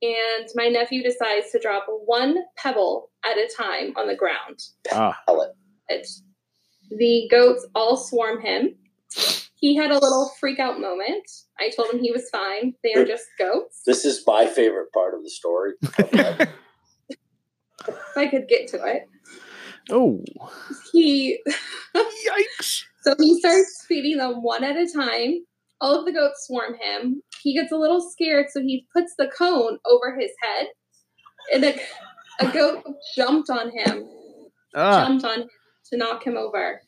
[0.00, 4.60] And my nephew decides to drop one pebble at a time on the ground.
[4.92, 5.18] Ah,
[5.88, 6.06] It,
[6.90, 8.76] the goats all swarm him.
[9.56, 11.28] He had a little freak out moment.
[11.58, 12.74] I told him he was fine.
[12.84, 13.82] They are just goats.
[13.84, 15.72] This is my favorite part of the story.
[17.86, 19.08] If I could get to it.
[19.90, 20.22] Oh,
[20.92, 21.38] He
[21.94, 22.82] yikes!
[23.02, 25.38] So he starts feeding them one at a time.
[25.80, 27.22] All of the goats swarm him.
[27.42, 30.66] He gets a little scared, so he puts the cone over his head.
[31.54, 31.78] And a,
[32.40, 32.84] a goat
[33.16, 34.06] jumped on him,
[34.74, 35.48] Ah, jumped on him
[35.90, 36.82] to knock him over.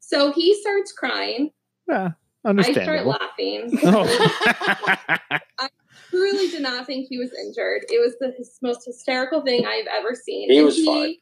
[0.00, 1.50] So he starts crying.
[1.88, 2.12] yeah,
[2.44, 3.78] I start laughing.
[3.84, 5.28] Oh.
[6.10, 7.82] Truly did not think he was injured.
[7.88, 10.50] It was the his most hysterical thing I've ever seen.
[10.50, 11.14] He And was fine.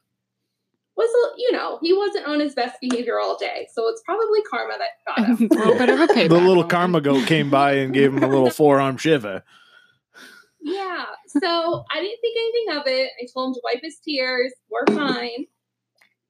[1.00, 4.42] Was a- you know he wasn't on his best behavior all day, so it's probably
[4.42, 5.48] karma that got a him.
[5.50, 6.28] little bit of a payback.
[6.28, 9.42] the little karma goat came by and gave him a little forearm shiver.
[10.60, 11.06] Yeah.
[11.26, 13.10] So I didn't think anything of it.
[13.22, 14.52] I told him to wipe his tears.
[14.68, 15.46] We're fine.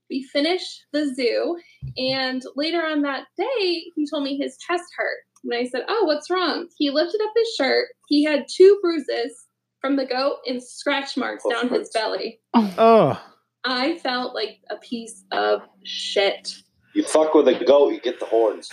[0.08, 1.58] We finished the zoo,
[1.96, 5.18] and later on that day, he told me his chest hurt.
[5.44, 6.66] And I said, Oh, what's wrong?
[6.78, 7.86] He lifted up his shirt.
[8.08, 9.46] He had two bruises
[9.80, 11.90] from the goat and scratch marks Oh, down his hurts.
[11.94, 12.40] belly.
[12.54, 13.20] Oh,
[13.64, 16.54] I felt like a piece of shit.
[16.94, 18.68] You fuck with a goat, you get the horns.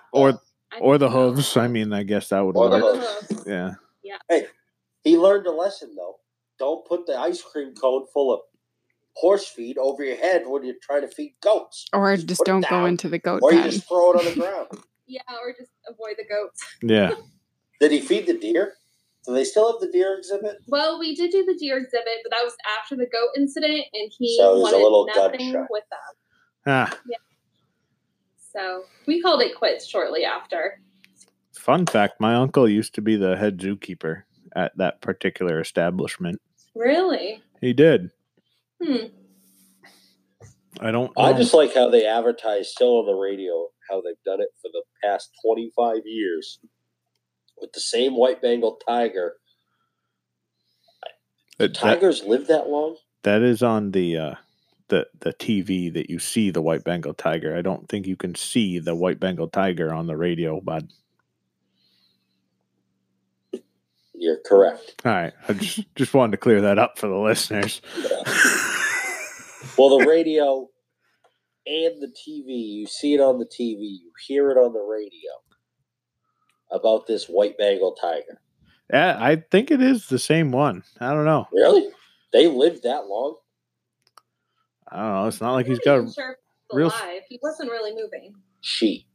[0.12, 0.40] or
[0.80, 1.56] or the hooves.
[1.56, 2.82] I mean, I guess that would Or work.
[2.82, 3.28] Or the hooves.
[3.28, 3.46] hooves.
[4.28, 4.40] Yeah.
[5.04, 6.16] he learned a lesson though.
[6.58, 8.40] Don't put the ice cream cone full of
[9.14, 11.86] horse feed over your head when you're trying to feed goats.
[11.92, 13.70] Or just Put it don't go into the goat Or you pen.
[13.70, 14.68] just throw it on the ground.
[15.04, 16.62] Yeah, or just avoid the goats.
[16.80, 17.12] Yeah.
[17.80, 18.74] Did he feed the deer?
[19.24, 20.58] Do they still have the deer exhibit?
[20.66, 24.10] Well, we did do the deer exhibit, but that was after the goat incident, and
[24.18, 25.98] he So there's a wanted little nothing with them.
[26.66, 26.98] Ah,
[28.52, 30.80] So we called it quits shortly after.
[31.52, 34.22] fun fact: my uncle used to be the head zookeeper
[34.56, 36.40] at that particular establishment.
[36.74, 37.42] Really?
[37.60, 38.10] He did.
[38.82, 39.06] Hmm.
[40.80, 41.12] I don't.
[41.16, 44.68] I just like how they advertise still on the radio how they've done it for
[44.72, 46.58] the past 25 years
[47.62, 49.36] with the same white Bengal tiger.
[51.58, 52.96] That- that- Tigers live that long?
[53.22, 54.34] that is on the uh,
[54.88, 57.56] the the TV that you see the white Bengal tiger.
[57.56, 60.88] I don't think you can see the white Bengal tiger on the radio, bud.
[64.14, 65.00] You're correct.
[65.04, 67.80] All right, I just just wanted to clear that up for the listeners.
[69.78, 70.68] Well, the radio
[71.66, 75.30] and the TV, you see it on the TV, you hear it on the radio
[76.72, 78.40] about this white Bengal tiger.
[78.92, 80.82] yeah, I think it is the same one.
[81.00, 81.46] I don't know.
[81.52, 81.88] Really?
[82.32, 83.36] They lived that long?
[84.90, 85.26] I don't know.
[85.28, 85.96] It's not like he's got.
[85.98, 86.36] even sure if
[86.76, 87.22] real- alive.
[87.28, 88.34] He wasn't really moving.
[88.60, 89.06] She.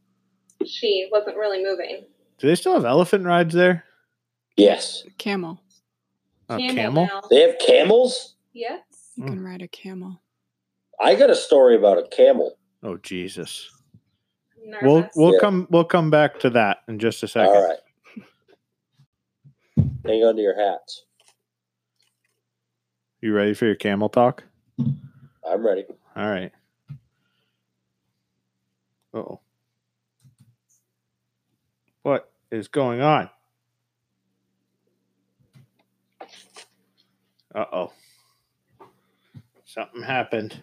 [0.66, 2.04] She wasn't really moving.
[2.38, 3.84] Do they still have elephant rides there?
[4.56, 5.04] Yes.
[5.18, 5.60] Camel.
[6.48, 7.06] A camel?
[7.06, 7.20] now.
[7.30, 8.36] They have camels?
[8.52, 8.80] Yes.
[9.16, 9.28] You Mm.
[9.28, 10.20] can ride a camel.
[11.00, 12.58] I got a story about a camel.
[12.82, 13.70] Oh Jesus!
[14.68, 14.82] Nervous.
[14.82, 15.40] We'll we'll Yeah.
[15.40, 17.54] come we'll come back to that in just a second.
[17.56, 17.78] All right.
[20.04, 21.04] Hang on to your hats.
[23.22, 24.44] You ready for your camel talk?
[24.78, 25.86] I'm ready.
[26.14, 26.52] All right.
[29.14, 29.40] Oh.
[32.02, 33.30] What is going on?
[37.54, 37.92] Uh oh.
[39.64, 40.60] Something happened.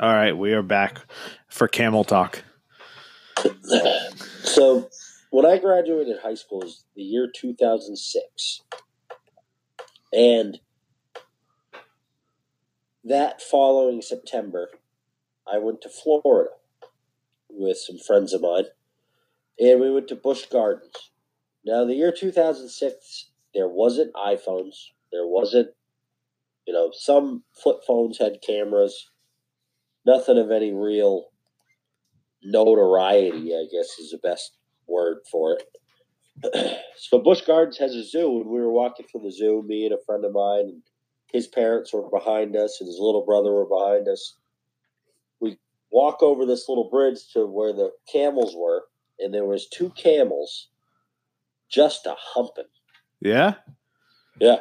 [0.00, 1.02] All right, we are back
[1.50, 2.42] for camel talk.
[4.42, 4.88] So
[5.28, 8.62] when I graduated high school is the year 2006.
[10.12, 10.58] And
[13.04, 14.70] that following September,
[15.46, 16.50] I went to Florida
[17.50, 18.64] with some friends of mine,
[19.58, 21.10] and we went to Busch Gardens.
[21.64, 25.68] Now, the year 2006, there wasn't iPhones, there wasn't,
[26.66, 29.09] you know, some flip phones had cameras,
[30.06, 31.26] nothing of any real
[32.42, 36.78] notoriety, I guess is the best word for it.
[36.96, 39.94] so Busch Gardens has a zoo, and we were walking through the zoo, me and
[39.94, 40.82] a friend of mine, and
[41.32, 44.36] his parents were behind us, and his little brother were behind us.
[45.40, 45.58] We
[45.90, 48.84] walk over this little bridge to where the camels were,
[49.18, 50.68] and there was two camels
[51.70, 52.64] just a humping.
[53.20, 53.54] Yeah.
[54.40, 54.60] Yeah.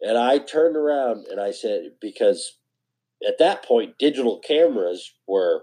[0.00, 2.58] And I turned around and I said, because
[3.26, 5.62] at that point, digital cameras were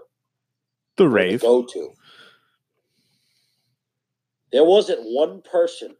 [0.96, 1.40] The rave.
[1.42, 1.90] go to.
[4.52, 5.96] There wasn't one person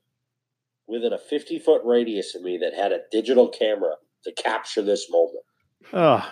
[0.89, 3.95] within a 50 foot radius of me that had a digital camera
[4.25, 5.45] to capture this moment.
[5.93, 6.29] Oh,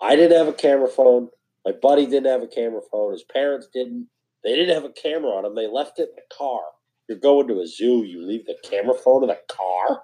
[0.00, 1.28] I didn't have a camera phone.
[1.64, 3.12] My buddy didn't have a camera phone.
[3.12, 4.08] His parents didn't.
[4.42, 5.54] They didn't have a camera on them.
[5.54, 6.60] They left it in the car.
[7.08, 8.04] You're going to a zoo.
[8.04, 10.02] You leave the camera phone in the car.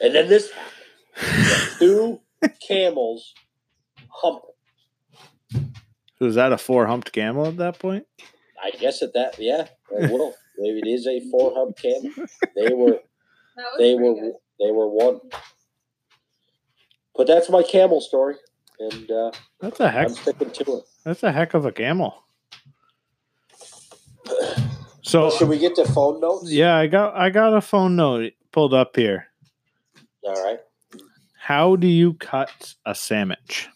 [0.00, 0.74] And then this happened.
[1.78, 2.20] Two
[2.66, 3.34] camels
[4.08, 4.50] humping.
[6.20, 8.06] was that a four humped camel at that point?
[8.62, 10.34] I guess at that, yeah, I will.
[10.58, 12.10] Maybe it is a four hump camel.
[12.56, 12.98] They were,
[13.78, 14.32] they were, good.
[14.58, 15.20] they were one.
[17.14, 18.34] But that's my camel story,
[18.78, 20.08] and uh, That's a heck.
[20.08, 20.84] I'm sticking to it.
[21.04, 22.24] That's a heck of a camel.
[25.02, 26.50] So Should we get to phone notes?
[26.50, 29.28] yeah, I got I got a phone note pulled up here.
[30.22, 30.60] All right.
[31.48, 33.70] How do you cut a sandwich?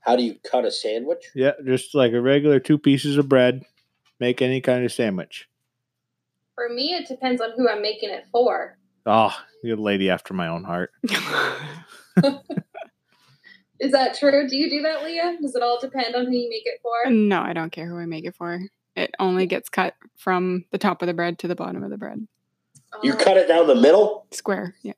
[0.00, 1.30] How do you cut a sandwich?
[1.32, 3.62] Yeah, just like a regular two pieces of bread.
[4.18, 5.48] Make any kind of sandwich.
[6.56, 8.76] For me, it depends on who I'm making it for.
[9.06, 9.32] Oh,
[9.62, 10.90] you're a lady after my own heart.
[13.78, 14.48] Is that true?
[14.48, 15.36] Do you do that, Leah?
[15.40, 17.08] Does it all depend on who you make it for?
[17.12, 18.60] no, I don't care who I make it for.
[18.96, 21.96] It only gets cut from the top of the bread to the bottom of the
[21.96, 22.26] bread.
[23.04, 24.26] You Um, cut it down the middle.
[24.32, 24.74] Square.
[24.82, 24.94] Yeah.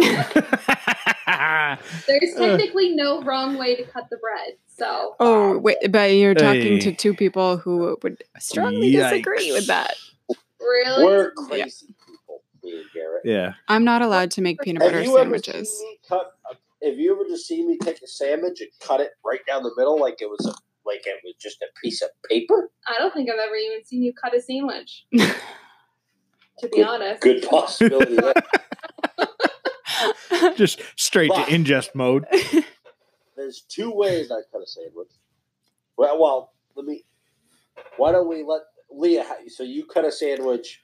[2.06, 2.38] There's uh.
[2.38, 4.54] technically no wrong way to cut the bread.
[4.66, 9.66] So Oh, um, wait, but you're talking to two people who would strongly disagree with
[9.66, 9.94] that.
[10.60, 13.22] really, We're crazy people, me and Garrett.
[13.24, 13.52] yeah.
[13.68, 15.82] I'm not allowed to make peanut butter sandwiches.
[16.08, 16.32] cut?
[16.50, 19.62] A, have you ever just seen me take a sandwich and cut it right down
[19.62, 20.54] the middle like it was a
[20.86, 22.70] like it was just a piece of paper?
[22.88, 25.04] I don't think I've ever even seen you cut a sandwich.
[26.60, 28.16] To be honest, Good possibility.
[30.40, 30.54] there.
[30.56, 32.26] Just straight But- to ingest mode.
[33.36, 35.08] There's two ways I cut a sandwich.
[35.96, 37.04] Well, well, let me.
[37.96, 39.24] Why don't we let Leah?
[39.48, 40.82] So you cut a sandwich.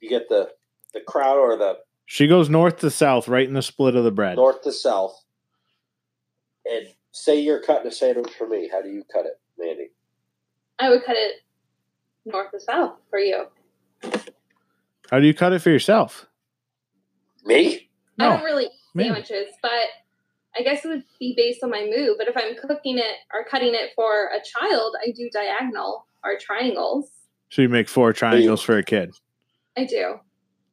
[0.00, 0.50] You get the
[0.94, 4.10] the crown or the She goes north to south, right in the split of the
[4.10, 4.36] bread.
[4.36, 5.14] north to south.
[6.64, 8.68] And say you're cutting a sandwich for me.
[8.72, 9.90] How do you cut it, Mandy?
[10.78, 11.42] I would cut it
[12.24, 13.46] north to south for you.
[15.10, 16.26] How do you cut it for yourself?
[17.44, 17.90] Me?
[18.18, 19.04] I No, don't really eat me.
[19.04, 19.88] sandwiches, but
[20.58, 22.16] I guess it would be based on my mood.
[22.18, 26.36] But if I'm cooking it or cutting it for a child, I do diagonal or
[26.38, 27.10] triangles.
[27.50, 29.14] So you make four triangles for a kid.
[29.76, 30.20] I do.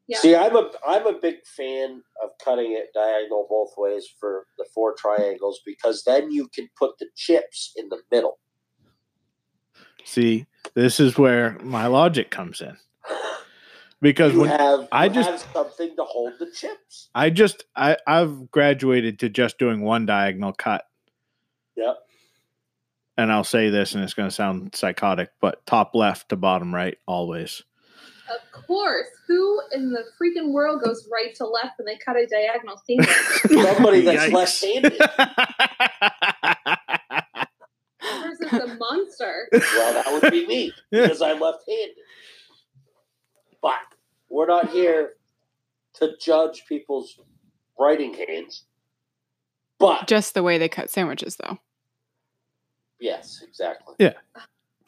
[0.07, 0.17] Yeah.
[0.19, 4.65] See, I'm a I'm a big fan of cutting it diagonal both ways for the
[4.73, 8.39] four triangles because then you can put the chips in the middle.
[10.03, 12.77] See, this is where my logic comes in.
[14.01, 17.09] Because You when have I you just- have something to hold the chips.
[17.13, 20.85] I just I I've graduated to just doing one diagonal cut.
[21.75, 21.97] Yep.
[23.17, 26.73] And I'll say this and it's going to sound psychotic, but top left to bottom
[26.73, 27.63] right always.
[28.29, 29.07] Of course.
[29.27, 33.09] Who in the freaking world goes right to left when they cut a diagonal sandwich?
[33.75, 34.33] Somebody that's Yikes.
[34.33, 34.93] left-handed.
[38.01, 39.49] Versus a monster.
[39.51, 41.95] well, that would be me because I'm left-handed.
[43.61, 43.79] But
[44.29, 45.13] we're not here
[45.95, 47.19] to judge people's
[47.79, 48.63] writing hands.
[49.79, 51.57] But Just the way they cut sandwiches, though.
[52.99, 53.95] yes, exactly.
[53.99, 54.13] Yeah,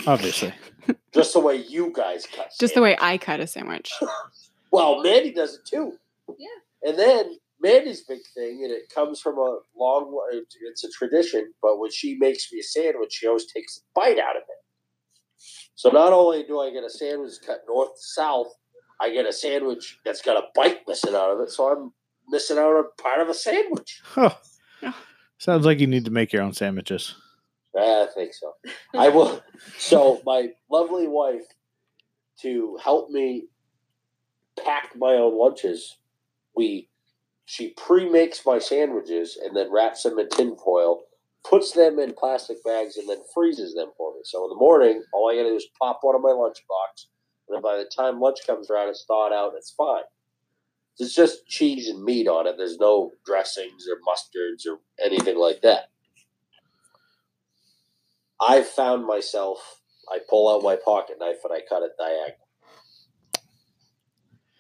[0.06, 0.54] obviously.
[1.14, 2.52] Just the way you guys cut.
[2.60, 2.98] Just the way.
[3.00, 3.94] I cut a sandwich.
[4.74, 5.98] Well, Mandy does it too.
[6.40, 6.48] Yeah.
[6.90, 10.18] And then Mandy's big thing, and it comes from a long.
[10.32, 13.82] it's- It's a tradition, but when she makes me a sandwich, she always takes a
[13.94, 15.44] bite out of it.
[15.76, 18.54] So not only do I get a sandwich cut north to south,
[19.02, 21.50] I get a sandwich that's got a bite missing out of it.
[21.50, 21.92] So I'm
[22.30, 24.02] missing out on part of a sandwich.
[24.04, 24.36] Huh.
[25.38, 27.16] Sounds like you need to make your own sandwiches.
[27.76, 28.54] I think so.
[28.96, 29.42] I will.
[29.78, 31.46] So my lovely wife,
[32.42, 33.46] to help me
[34.64, 35.98] pack my own lunches,
[36.56, 36.90] we
[37.46, 41.02] she pre-makes my sandwiches and then wraps them in tin foil,
[41.44, 44.20] puts them in plastic bags, and then freezes them for me.
[44.24, 47.06] So in the morning, all I got to do is pop one in my lunchbox,
[47.52, 49.54] and then by the time lunch comes around, it's thawed out.
[49.58, 50.04] It's fine.
[50.98, 52.56] It's just cheese and meat on it.
[52.58, 55.90] There's no dressings or mustards or anything like that.
[58.40, 59.82] I found myself.
[60.10, 62.48] I pull out my pocket knife and I cut it diagonal.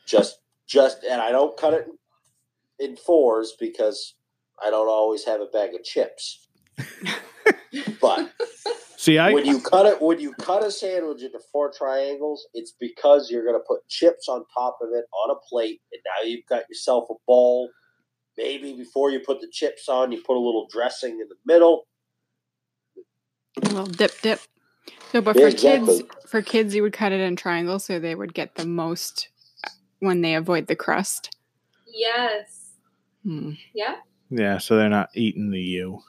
[0.06, 1.88] Just, just, and I don't cut it
[2.80, 4.16] in fours because
[4.62, 6.46] I don't always have a bag of chips.
[8.02, 8.32] but
[9.02, 12.76] See, I when you cut it, when you cut a sandwich into four triangles, it's
[12.80, 16.30] because you're going to put chips on top of it on a plate, and now
[16.30, 17.72] you've got yourself a bowl.
[18.38, 21.88] Maybe before you put the chips on, you put a little dressing in the middle.
[23.64, 24.39] A little dip, dip.
[25.12, 28.14] So, but Yeah, for kids, for kids, you would cut it in triangles so they
[28.14, 29.30] would get the most
[29.97, 31.36] when they avoid the crust.
[31.91, 32.76] Yes.
[33.24, 33.54] Hmm.
[33.74, 33.95] Yeah.
[34.30, 36.04] yeah, so they're not eating the U.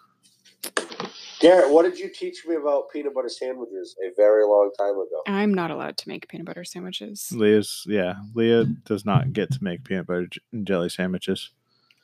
[1.43, 5.23] Garrett, what did you teach me about peanut butter sandwiches a very long time ago?
[5.27, 7.31] I'm not allowed to make peanut butter sandwiches.
[7.33, 11.51] Leah's yeah, Leah does not get to make peanut butter j- and jelly sandwiches.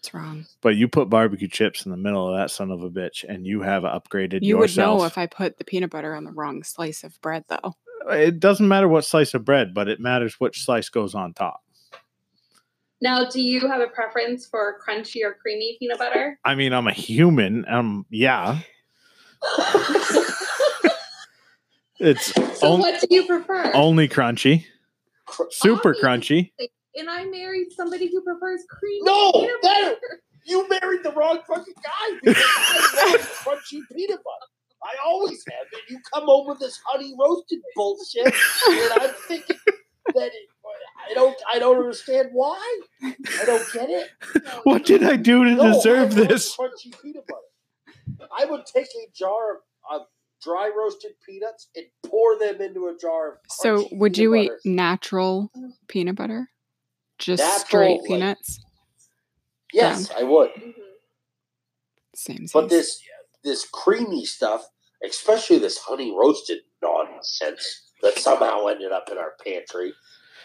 [0.01, 0.47] It's wrong.
[0.61, 3.47] But you put barbecue chips in the middle of that son of a bitch, and
[3.47, 6.65] you have upgraded You would know if I put the peanut butter on the wrong
[6.65, 7.77] slice of bread, though.
[8.11, 11.63] it doesn't matter what slice of bread, but it matters which slice goes on top.
[13.01, 16.41] Now, do you have a preference for crunchy or creamy peanut butter?
[16.45, 17.65] I mean, I'm a human.
[17.69, 18.59] Um, yeah,
[22.01, 23.73] it's So, on- what do you prefer?
[23.75, 24.65] only crunchy,
[25.51, 26.53] super Obviously.
[26.59, 26.71] crunchy.
[26.97, 29.05] and I married somebody who prefers cream.
[29.05, 30.23] No, peanut that- butter.
[30.45, 34.47] You married the wrong fucking guy because I crunchy peanut butter.
[34.83, 39.57] I always have, and you come home with this honey roasted bullshit, and I'm thinking
[40.15, 40.49] that it,
[41.11, 42.81] I don't, I don't understand why.
[43.03, 43.15] I
[43.45, 44.09] don't get it.
[44.65, 46.57] What did I do to No, deserve I this?
[46.57, 47.41] Crunchy peanut butter.
[48.37, 50.07] I would take a jar of, of
[50.43, 53.39] dry roasted peanuts and pour them into a jar of.
[53.51, 55.51] So, would peanut you eat natural
[55.89, 56.49] peanut butter?
[57.19, 58.61] Just Natural, straight like- peanuts?
[59.73, 60.51] Yes, I would.
[60.53, 60.75] Mhm.
[62.15, 62.49] Same, same.
[62.53, 63.01] But this
[63.45, 64.65] this creamy stuff,
[65.05, 69.93] especially this honey roasted nonsense that somehow ended up in our pantry.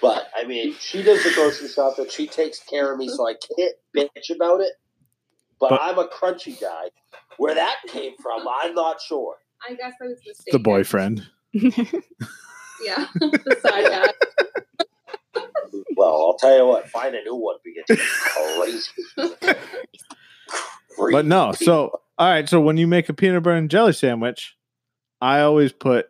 [0.02, 2.08] But I mean, she does the grocery shopping.
[2.10, 4.74] She takes care of me, so I can't bitch about it.
[5.60, 6.90] But, But- I'm a crunchy guy.
[7.38, 9.36] Where that came from, I'm not sure.
[9.68, 10.52] I guess I was mistaken.
[10.52, 11.28] The boyfriend.
[12.84, 14.14] Yeah, the side guy.
[15.96, 16.90] Well, I'll tell you what.
[16.90, 17.86] Find a new one because
[19.16, 19.46] crazy.
[21.12, 24.56] But no, so all right, so when you make a peanut butter and jelly sandwich,
[25.22, 26.08] I always put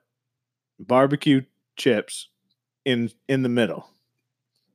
[0.80, 1.42] barbecue
[1.76, 2.30] chips
[2.86, 3.88] in in the middle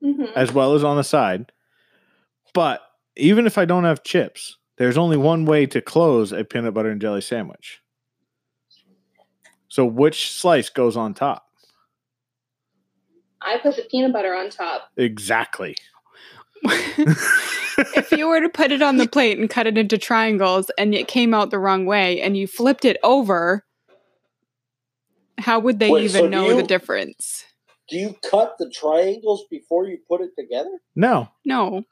[0.02, 0.32] Mhm.
[0.36, 1.50] as well as on the side.
[2.54, 2.82] But
[3.16, 6.90] even if I don't have chips, there's only one way to close a peanut butter
[6.90, 7.80] and jelly sandwich.
[9.68, 11.44] So which slice goes on top?
[13.42, 14.90] I put the peanut butter on top.
[14.96, 15.76] Exactly.
[16.64, 20.94] if you were to put it on the plate and cut it into triangles and
[20.94, 23.64] it came out the wrong way and you flipped it over,
[25.38, 27.44] how would they Wait, even do know the difference?
[27.88, 30.70] Do you cut the triangles before you put it together?
[30.94, 31.84] no, No.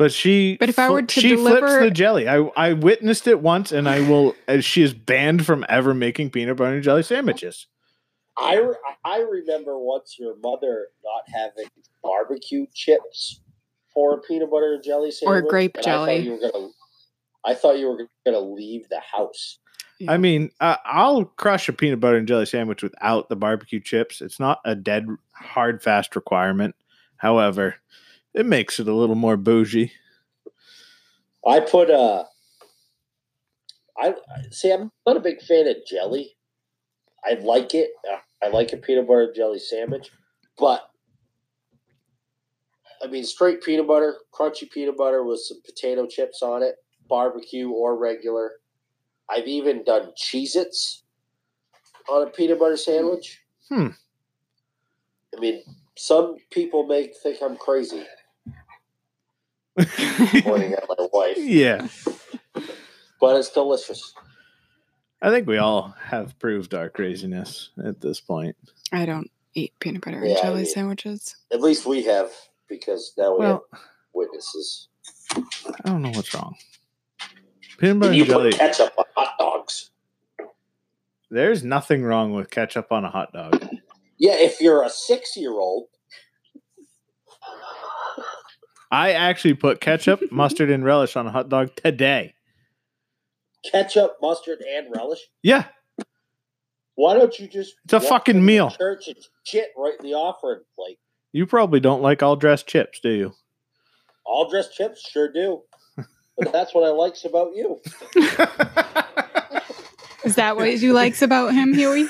[0.00, 0.56] But she.
[0.56, 2.26] But if I were fli- to she flips the jelly.
[2.26, 4.34] I I witnessed it once, and I will.
[4.62, 7.66] She is banned from ever making peanut butter and jelly sandwiches.
[8.38, 11.70] I, re- I remember once your mother not having
[12.02, 13.42] barbecue chips
[13.92, 15.44] for a peanut butter and jelly sandwich.
[15.44, 16.12] Or grape and jelly.
[16.12, 16.68] I thought you were gonna.
[17.44, 19.58] I thought you were gonna leave the house.
[20.08, 24.22] I mean, uh, I'll crush a peanut butter and jelly sandwich without the barbecue chips.
[24.22, 26.74] It's not a dead hard fast requirement.
[27.18, 27.76] However,
[28.34, 29.92] it makes it a little more bougie.
[31.46, 32.24] I put uh
[34.00, 34.14] I
[34.50, 34.72] see.
[34.72, 36.36] I'm not a big fan of jelly.
[37.24, 37.90] I like it.
[38.42, 40.10] I like a peanut butter jelly sandwich,
[40.58, 40.88] but
[43.02, 46.76] I mean, straight peanut butter, crunchy peanut butter with some potato chips on it,
[47.08, 48.52] barbecue or regular.
[49.28, 51.04] I've even done Cheez Its
[52.10, 53.40] on a peanut butter sandwich.
[53.68, 53.88] Hmm.
[55.36, 55.62] I mean,
[55.96, 58.04] some people may think I'm crazy
[59.78, 61.86] pointing at my wife, yeah,
[63.20, 64.12] but it's delicious.
[65.22, 68.56] I think we all have proved our craziness at this point.
[68.92, 71.36] I don't eat peanut butter and Yeah, jelly I- sandwiches.
[71.52, 72.30] At least we have,
[72.68, 73.80] because now we Well, have
[74.14, 74.88] witnesses.
[75.34, 75.42] I
[75.84, 76.56] don't know what's wrong.
[77.78, 78.50] Peanut butter And you and jelly.
[78.52, 79.90] put ketchup on hot dogs.
[81.30, 83.68] There's nothing wrong with ketchup on a hot dog.
[84.18, 85.86] Yeah, if you're a six year old,
[88.90, 92.34] I actually put ketchup, mustard, and relish on a hot dog today.
[93.70, 95.20] ketchup, mustard, and relish.
[95.42, 95.64] Yeah,
[96.96, 97.74] Why don't you just?
[97.84, 98.70] It's a fucking meal.
[98.70, 100.98] Church and shit right in the offering plate.
[101.32, 103.32] you probably don't like all dressed chips, do you?
[104.26, 105.62] All dressed chips, sure do.
[106.38, 107.80] But that's what I likes about you.
[110.24, 112.06] Is that what you likes about him, Huey?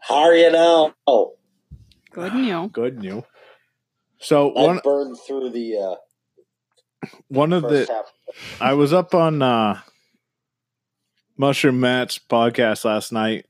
[0.00, 0.94] How are you now?
[1.06, 1.34] Oh,
[2.10, 2.68] Good and you.
[2.72, 3.24] Good new.
[4.20, 8.12] So I one burned through the uh, one of the half.
[8.60, 9.80] I was up on uh
[11.36, 13.46] Mushroom Matt's podcast last night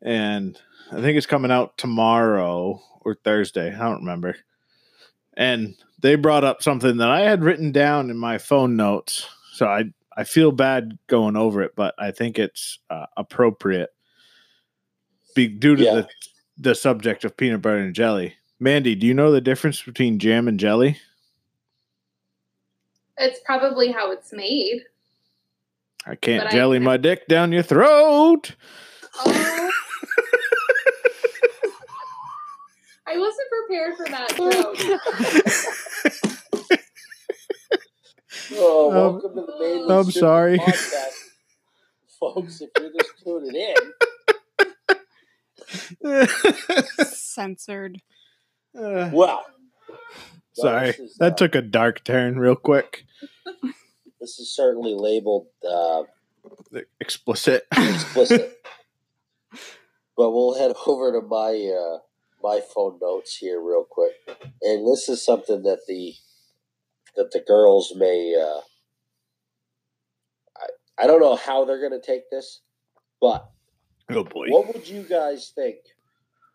[0.00, 0.58] and
[0.90, 3.74] I think it's coming out tomorrow or Thursday.
[3.74, 4.36] I don't remember.
[5.36, 9.26] And they brought up something that I had written down in my phone notes.
[9.54, 9.84] So I
[10.16, 13.90] I feel bad going over it, but I think it's uh, appropriate
[15.34, 15.94] be due to Yeah.
[15.94, 16.08] the
[16.58, 18.34] the subject of peanut butter and jelly.
[18.62, 20.96] Mandy, do you know the difference between jam and jelly?
[23.18, 24.84] It's probably how it's made.
[26.06, 28.54] I can't But I- jelly my dick down your throat.
[29.16, 29.70] Oh.
[33.04, 34.76] I wasn't prepared for that joke.
[38.54, 39.90] Oh, Um, welcome to the main.
[39.90, 40.58] I'm sorry.
[40.58, 41.14] podcast,
[42.20, 42.60] folks.
[42.60, 43.74] If you're just tuning
[46.04, 48.00] in, Censored.
[48.78, 49.44] Uh, well,
[50.54, 53.04] sorry, this is, that uh, took a dark turn real quick.
[54.20, 56.04] This is certainly labeled uh,
[57.00, 57.66] Explicit.
[57.72, 58.64] explicit.
[60.16, 61.98] but we'll head over to my uh,
[62.42, 64.12] my phone notes here real quick,
[64.62, 66.14] and this is something that the
[67.16, 68.34] that the girls may.
[68.40, 68.60] Uh,
[70.56, 72.60] I I don't know how they're going to take this,
[73.20, 73.50] but
[74.10, 74.46] Oh boy.
[74.48, 75.76] what would you guys think?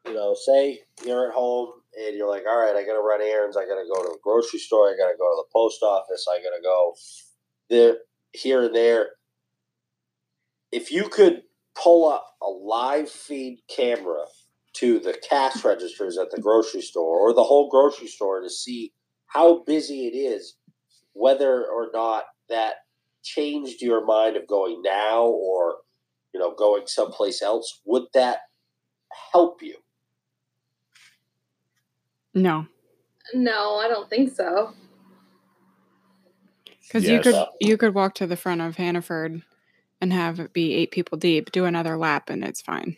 [0.05, 3.21] You know, say you're at home and you're like, all right, I got to run
[3.21, 3.57] errands.
[3.57, 4.89] I got to go to the grocery store.
[4.89, 6.27] I got to go to the post office.
[6.29, 6.95] I got to go
[7.69, 7.97] there,
[8.33, 9.09] here and there.
[10.71, 11.43] If you could
[11.75, 14.25] pull up a live feed camera
[14.73, 18.93] to the cash registers at the grocery store or the whole grocery store to see
[19.27, 20.55] how busy it is,
[21.13, 22.75] whether or not that
[23.23, 25.77] changed your mind of going now or
[26.33, 28.39] you know going someplace else, would that
[29.31, 29.75] help you?
[32.37, 32.67] No,
[33.33, 34.73] No, I don't think so.
[36.81, 39.41] because you could you could walk to the front of Hannaford
[39.99, 42.95] and have it be eight people deep, do another lap, and it's fine.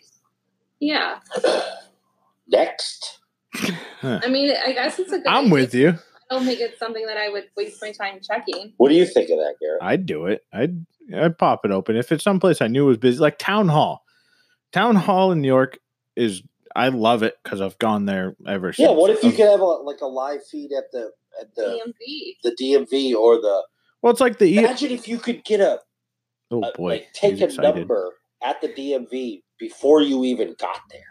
[0.79, 1.19] Yeah.
[2.51, 3.19] Next,
[4.03, 5.53] I mean, I guess it's a good I'm idea.
[5.53, 5.89] with you.
[5.89, 8.73] I don't think it's something that I would waste my time checking.
[8.77, 9.81] what do you think of that, Garrett?
[9.83, 10.43] I'd do it.
[10.51, 10.85] I'd
[11.15, 14.03] I'd pop it open if it's someplace I knew was busy, like town hall.
[14.73, 15.77] Town hall in New York
[16.15, 16.43] is
[16.79, 18.87] I love it because I've gone there ever since.
[18.89, 21.11] Yeah, what if you could have a, like a live feed at the
[21.41, 22.35] at the DMV.
[22.43, 23.63] the DMV or the?
[24.01, 25.79] Well, it's like the e- Imagine if you could get a,
[26.51, 27.75] oh a- boy, like take he's a excited.
[27.75, 28.13] number
[28.43, 31.01] at the DMV before you even got there.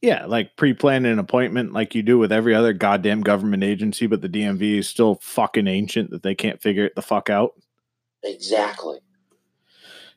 [0.00, 4.22] Yeah, like pre-plan an appointment like you do with every other goddamn government agency, but
[4.22, 7.52] the DMV is still fucking ancient that they can't figure it the fuck out.
[8.22, 8.98] Exactly.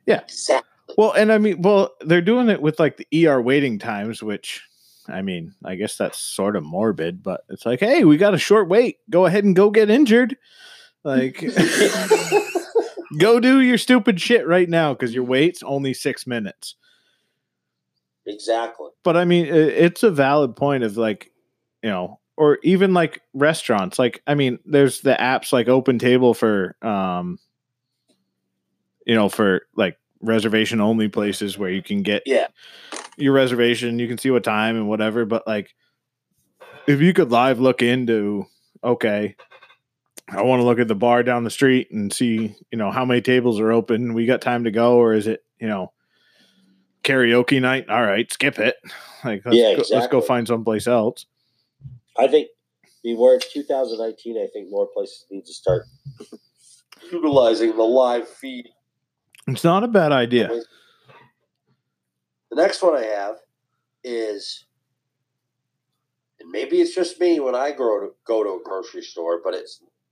[0.05, 0.21] Yeah.
[0.21, 0.69] Exactly.
[0.97, 4.63] Well, and I mean, well, they're doing it with like the ER waiting times, which
[5.07, 8.39] I mean, I guess that's sort of morbid, but it's like, hey, we got a
[8.39, 8.97] short wait.
[9.09, 10.37] Go ahead and go get injured.
[11.03, 11.41] Like,
[13.19, 16.75] go do your stupid shit right now because your wait's only six minutes.
[18.25, 18.89] exactly.
[19.03, 21.31] But I mean, it's a valid point of like,
[21.81, 23.99] you know, or even like restaurants.
[23.99, 27.39] Like, I mean, there's the apps like Open Table for, um,
[29.05, 32.47] you know, for like reservation only places where you can get Yeah.
[33.17, 35.25] your reservation, you can see what time and whatever.
[35.25, 35.75] But like,
[36.87, 38.45] if you could live look into,
[38.83, 39.35] okay,
[40.29, 43.05] I want to look at the bar down the street and see, you know, how
[43.05, 44.13] many tables are open.
[44.13, 45.91] We got time to go, or is it, you know,
[47.03, 47.89] karaoke night?
[47.89, 48.75] All right, skip it.
[49.25, 51.27] Like, let's, Yeah, go, let's go find someplace else.
[52.17, 52.49] I think
[53.05, 55.85] where 2019, I think more places need to start
[57.11, 58.67] utilizing the live feed.
[59.47, 60.49] It's not a bad idea.
[62.49, 63.37] The next one I have
[64.03, 64.65] is,
[66.39, 69.53] and maybe it's just me when I go to go to a grocery store, but
[69.53, 69.69] it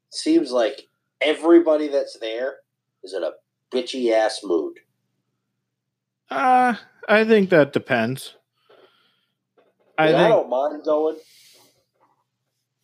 [0.09, 0.87] seems like
[1.21, 2.55] everybody that's there
[3.03, 3.31] is in a
[3.71, 4.79] bitchy ass mood.
[6.29, 6.75] Uh,
[7.07, 8.35] I think that depends.
[9.97, 11.17] I And I, don't mind going,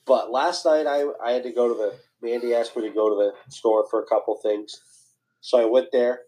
[0.05, 1.95] but last night I I had to go to the.
[2.19, 4.81] Mandy asked me to go to the store for a couple things,
[5.39, 6.21] so I went there,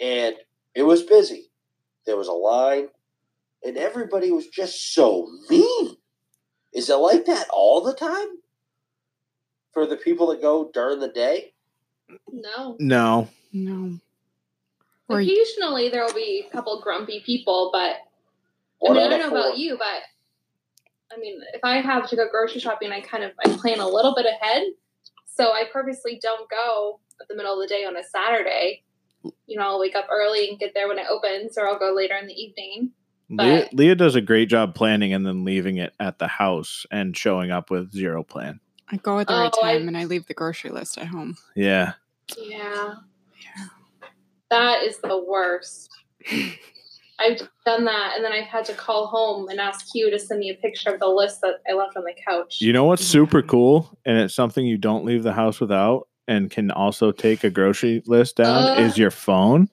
[0.00, 0.36] and
[0.74, 1.50] it was busy.
[2.04, 2.88] There was a line,
[3.64, 5.96] and everybody was just so mean.
[6.72, 8.28] Is it like that all the time
[9.72, 11.54] for the people that go during the day?
[12.30, 12.76] No.
[12.78, 13.28] No.
[13.52, 13.98] No.
[15.08, 17.96] Occasionally there will be a couple grumpy people, but
[18.86, 19.38] I mean, I don't know four.
[19.38, 20.02] about you, but
[21.12, 23.88] I mean, if I have to go grocery shopping, I kind of I plan a
[23.88, 24.64] little bit ahead.
[25.26, 28.82] So I purposely don't go at the middle of the day on a Saturday.
[29.46, 31.92] You know, I'll wake up early and get there when it opens, or I'll go
[31.94, 32.90] later in the evening.
[33.28, 36.86] Leah, But- Leah does a great job planning and then leaving it at the house
[36.90, 38.60] and showing up with zero plan.
[38.88, 41.08] I go at the right Oh, I- time and I leave the grocery list at
[41.08, 41.36] home.
[41.56, 41.94] Yeah.
[42.38, 42.94] Yeah.
[44.50, 45.90] That is the worst.
[47.18, 50.38] I've done that, and then I've had to call home and ask Hugh to send
[50.38, 52.60] me a picture of the list that I left on the couch.
[52.60, 56.50] You know what's super cool and it's something you don't leave the house without and
[56.50, 58.82] can also take a grocery list down Uh.
[58.82, 59.68] is your phone.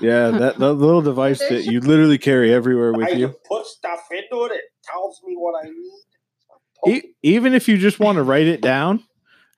[0.00, 3.28] Yeah, that, that little device that you literally carry everywhere with I you.
[3.28, 4.52] can put stuff into it.
[4.52, 6.96] It tells me what I need.
[7.04, 9.04] E- even if you just want to write it down,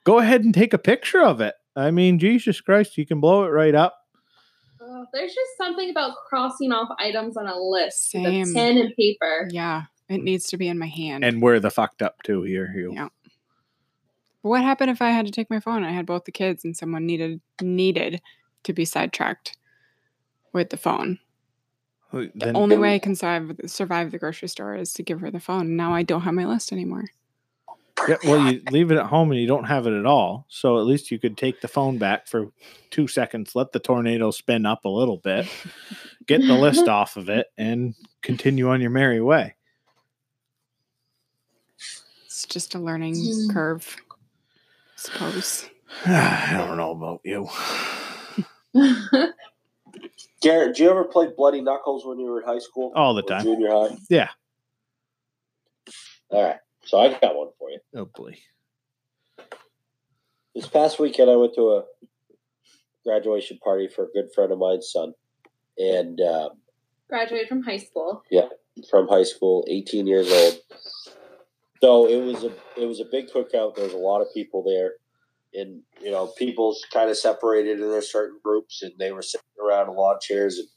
[0.04, 1.54] go ahead and take a picture of it.
[1.76, 3.96] I mean, Jesus Christ, you can blow it right up.
[4.82, 8.54] Ugh, there's just something about crossing off items on a list with a Same.
[8.54, 9.48] pen and paper.
[9.50, 11.24] Yeah, it needs to be in my hand.
[11.24, 12.72] And we're the fucked up too here.
[12.74, 12.92] You.
[12.94, 13.08] Yeah.
[14.42, 15.84] But what happened if I had to take my phone?
[15.84, 18.22] I had both the kids and someone needed needed
[18.64, 19.56] to be sidetracked
[20.52, 21.18] with the phone.
[22.12, 25.40] The only way I can survive survive the grocery store is to give her the
[25.40, 25.76] phone.
[25.76, 27.04] Now I don't have my list anymore.
[28.08, 30.46] yeah, well, you leave it at home and you don't have it at all.
[30.48, 32.50] So at least you could take the phone back for
[32.90, 35.46] two seconds, let the tornado spin up a little bit,
[36.26, 39.54] get the list off of it, and continue on your merry way.
[42.24, 43.50] It's just a learning Hmm.
[43.50, 44.09] curve, I
[45.00, 45.68] suppose.
[46.06, 47.48] I don't know about you.
[50.42, 52.92] Garrett, do you ever play Bloody Knuckles when you were in high school?
[52.94, 53.42] All the time.
[53.42, 53.96] Junior high?
[54.08, 54.28] Yeah.
[56.30, 56.58] All right.
[56.84, 57.78] So I got one for you.
[57.94, 58.36] Oh boy.
[60.54, 61.84] This past weekend, I went to a
[63.04, 65.14] graduation party for a good friend of mine's son,
[65.78, 66.50] and um,
[67.08, 68.22] Graduated from high school.
[68.30, 68.48] Yeah.
[68.88, 70.54] From high school, 18 years old.
[71.82, 73.74] So it was a it was a big cookout.
[73.74, 74.92] There was a lot of people there,
[75.54, 79.46] and you know, people's kind of separated in their certain groups, and they were sitting
[79.62, 80.68] around a lot of chairs, and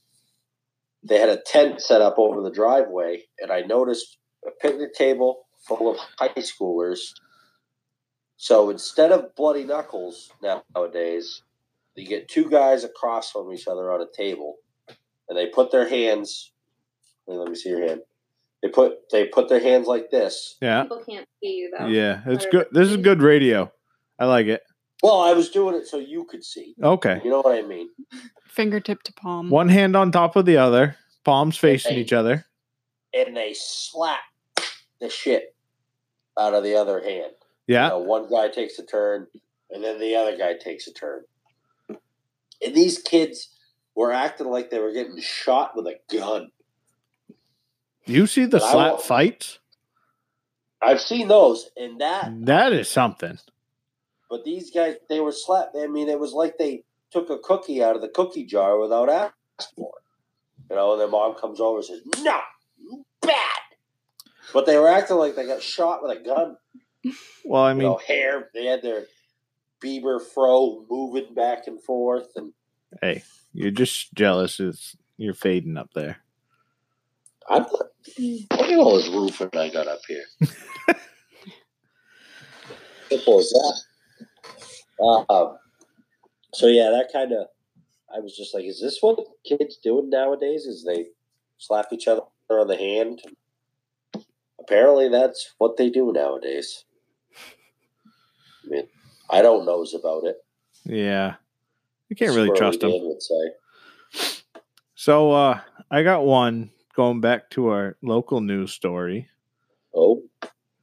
[1.03, 5.47] they had a tent set up over the driveway, and I noticed a picnic table
[5.67, 6.99] full of high schoolers.
[8.37, 11.43] So instead of bloody knuckles nowadays,
[11.95, 14.55] you get two guys across from each other on a table,
[15.27, 16.51] and they put their hands.
[17.27, 18.01] Let me see your hand.
[18.63, 20.55] They put they put their hands like this.
[20.61, 20.83] Yeah.
[20.83, 21.87] People can't see you though.
[21.87, 22.21] Yeah.
[22.25, 22.67] It's good.
[22.71, 23.69] This is good radio.
[24.17, 24.61] I like it.
[25.03, 26.73] Well, I was doing it so you could see.
[26.81, 27.19] Okay.
[27.25, 27.89] You know what I mean?
[28.47, 29.49] Fingertip to palm.
[29.49, 30.95] One hand on top of the other,
[31.25, 32.45] palms facing each other.
[33.13, 34.21] And they slap
[35.01, 35.53] the shit
[36.39, 37.33] out of the other hand.
[37.67, 37.89] You Yeah.
[37.89, 39.27] know, one guy takes a turn,
[39.69, 41.25] and then the other guy takes a turn.
[41.89, 43.49] And these kids
[43.95, 46.49] were acting like they were getting shot with a gun.
[48.05, 49.59] You see the But slap fights?
[50.81, 52.31] I've seen those, and that.
[52.45, 53.39] That is something.
[54.29, 55.75] But these guys, they were slapped.
[55.77, 59.09] I mean, it was like they took a cookie out of the cookie jar without
[59.09, 60.69] asking for it.
[60.69, 62.39] You know, and their mom comes over and says, "No,
[62.77, 63.37] you bad."
[64.53, 66.57] But they were acting like they got shot with a gun.
[67.45, 68.49] Well, I you mean, know, hair.
[68.53, 69.05] They had their
[69.83, 72.53] Bieber fro moving back and forth, and
[73.01, 73.23] hey,
[73.53, 74.59] you're just jealous.
[74.59, 76.22] It's you're fading up there.
[77.49, 77.71] I'm not.
[78.17, 80.23] Look at all this roofing I got up here.
[83.09, 85.25] Simple as that.
[85.29, 85.57] Um,
[86.53, 87.47] so yeah, that kind of.
[88.15, 90.65] I was just like, is this what kids doing nowadays?
[90.65, 91.07] Is they
[91.57, 93.21] slap each other on the hand?
[94.59, 96.85] Apparently, that's what they do nowadays.
[97.35, 98.87] I mean,
[99.29, 100.37] I don't knows about it.
[100.85, 101.35] Yeah.
[102.09, 103.19] You can't really Squirrely trust them.
[103.19, 104.41] Say.
[104.95, 109.29] So uh I got one going back to our local news story.
[109.95, 110.23] Oh,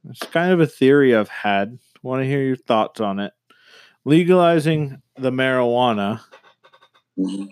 [0.09, 1.79] It's kind of a theory I've had.
[2.03, 3.33] Want to hear your thoughts on it.
[4.05, 6.21] Legalizing the marijuana,
[7.17, 7.45] mm-hmm.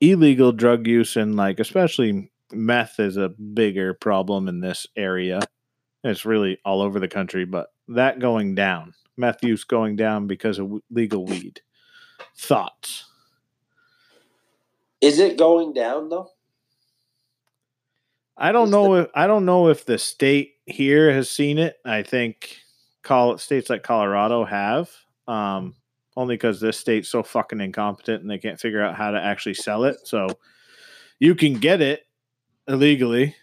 [0.00, 5.40] illegal drug use, and like especially meth is a bigger problem in this area.
[6.04, 10.58] It's really all over the country, but that going down, meth use going down because
[10.58, 11.62] of legal weed.
[12.36, 13.06] Thoughts?
[15.04, 16.30] is it going down though?
[18.36, 21.76] I don't know if I don't know if the state here has seen it.
[21.84, 22.56] I think
[23.02, 24.90] call states like Colorado have.
[25.28, 25.74] Um,
[26.16, 29.54] only because this state's so fucking incompetent and they can't figure out how to actually
[29.54, 29.96] sell it.
[30.04, 30.28] So
[31.18, 32.06] you can get it
[32.68, 33.34] illegally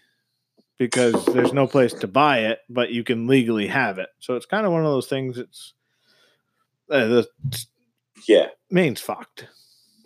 [0.78, 4.08] because there's no place to buy it, but you can legally have it.
[4.20, 5.38] So it's kind of one of those things.
[5.38, 5.74] It's
[6.90, 7.28] uh, the
[8.26, 8.46] Yeah.
[8.70, 9.48] Maine's fucked.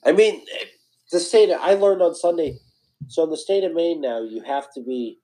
[0.04, 0.44] I mean,
[1.12, 2.58] the state, I learned on Sunday.
[3.08, 5.18] So in the state of Maine now, you have to be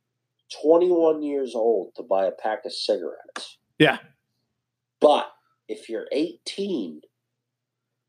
[0.62, 3.58] 21 years old to buy a pack of cigarettes.
[3.78, 3.98] Yeah.
[5.00, 5.30] But
[5.68, 7.00] if you're 18,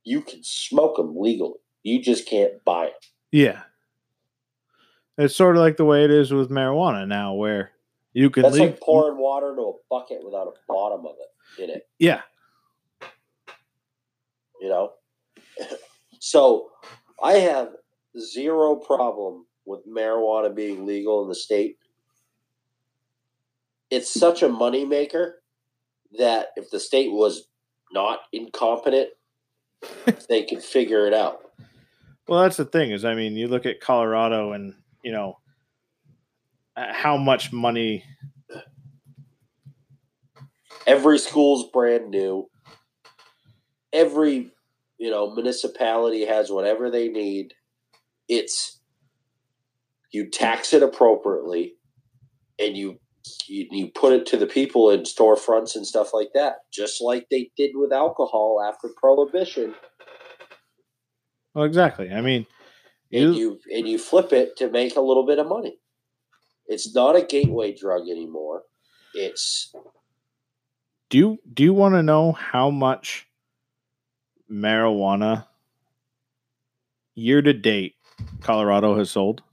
[0.03, 1.59] you can smoke them legally.
[1.83, 3.05] You just can't buy it.
[3.31, 3.63] Yeah.
[5.17, 7.71] It's sort of like the way it is with marijuana now, where
[8.13, 11.61] you can That's leg- like pouring water into a bucket without a bottom of it
[11.63, 12.21] in it, yeah,
[14.59, 14.93] you know?
[16.19, 16.69] so
[17.21, 17.69] I have
[18.19, 21.77] zero problem with marijuana being legal in the state.
[23.89, 25.33] It's such a moneymaker
[26.17, 27.47] that if the state was
[27.91, 29.09] not incompetent,
[30.29, 31.41] they could figure it out.
[32.27, 35.39] Well, that's the thing is, I mean, you look at Colorado and you know
[36.75, 38.03] uh, how much money.
[40.87, 42.49] Every school's brand new.
[43.91, 44.51] Every
[44.97, 47.53] you know municipality has whatever they need.
[48.29, 48.79] It's
[50.13, 51.73] you tax it appropriately,
[52.59, 52.99] and you
[53.47, 57.27] you, you put it to the people in storefronts and stuff like that, just like
[57.29, 59.73] they did with alcohol after prohibition.
[61.53, 62.11] Well, exactly.
[62.11, 62.45] I mean,
[63.11, 65.77] and you, you and you flip it to make a little bit of money.
[66.67, 68.63] It's not a gateway drug anymore.
[69.13, 69.73] It's
[71.09, 73.27] do you do you want to know how much
[74.51, 75.45] marijuana
[77.15, 77.95] year to date
[78.41, 79.43] Colorado has sold?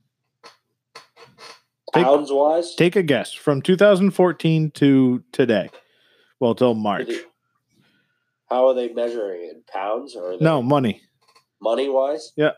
[1.92, 2.74] Take- pounds wise.
[2.74, 5.70] Take a guess from 2014 to today.
[6.38, 7.10] Well, till March.
[8.48, 9.54] How are they measuring it?
[9.56, 11.02] In pounds or No money.
[11.60, 12.32] money wise?
[12.36, 12.52] Yeah.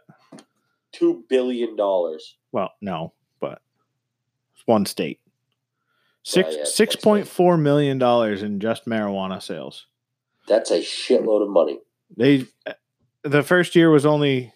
[0.93, 2.37] Two billion dollars.
[2.53, 3.61] Well, no, but
[4.55, 5.21] it's one state.
[6.23, 9.87] Six yeah, six point four million dollars in just marijuana sales.
[10.47, 11.81] That's a shitload of money.
[12.17, 12.47] They
[13.25, 14.53] the first year was only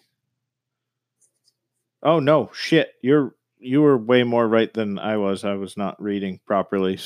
[2.03, 2.91] Oh no, shit.
[3.01, 5.43] You're you were way more right than I was.
[5.43, 6.99] I was not reading properly.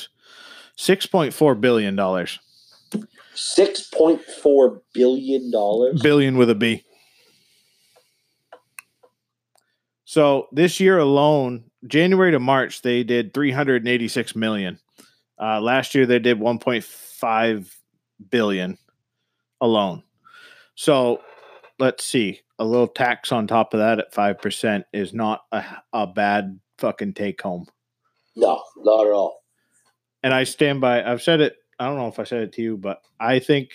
[0.76, 2.38] Six point four billion dollars.
[3.34, 6.02] Six point four billion dollars.
[6.02, 6.84] Billion with a B.
[10.04, 14.78] So this year alone, January to March, they did 386 million.
[15.40, 17.74] Uh, last year they did 1.5
[18.28, 18.76] billion
[19.62, 20.02] alone.
[20.74, 21.22] So
[21.78, 22.40] let's see.
[22.62, 27.14] A little tax on top of that at 5% is not a, a bad fucking
[27.14, 27.66] take home.
[28.36, 29.42] No, not at all.
[30.22, 32.62] And I stand by, I've said it, I don't know if I said it to
[32.62, 33.70] you, but I think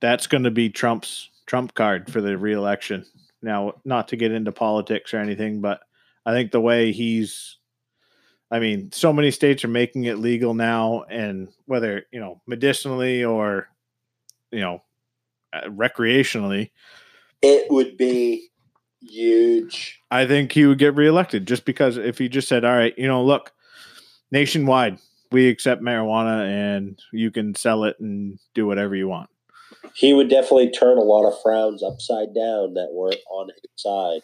[0.00, 3.04] that's going to be Trump's Trump card for the reelection.
[3.42, 5.80] Now, not to get into politics or anything, but
[6.24, 7.56] I think the way he's,
[8.48, 13.24] I mean, so many states are making it legal now, and whether, you know, medicinally
[13.24, 13.68] or,
[14.52, 14.82] you know,
[15.52, 16.70] uh, recreationally,
[17.42, 18.48] It would be
[19.00, 20.00] huge.
[20.10, 23.06] I think he would get reelected just because if he just said, all right, you
[23.06, 23.52] know, look,
[24.30, 24.98] nationwide,
[25.32, 29.30] we accept marijuana and you can sell it and do whatever you want.
[29.94, 34.20] He would definitely turn a lot of frowns upside down that weren't on his side.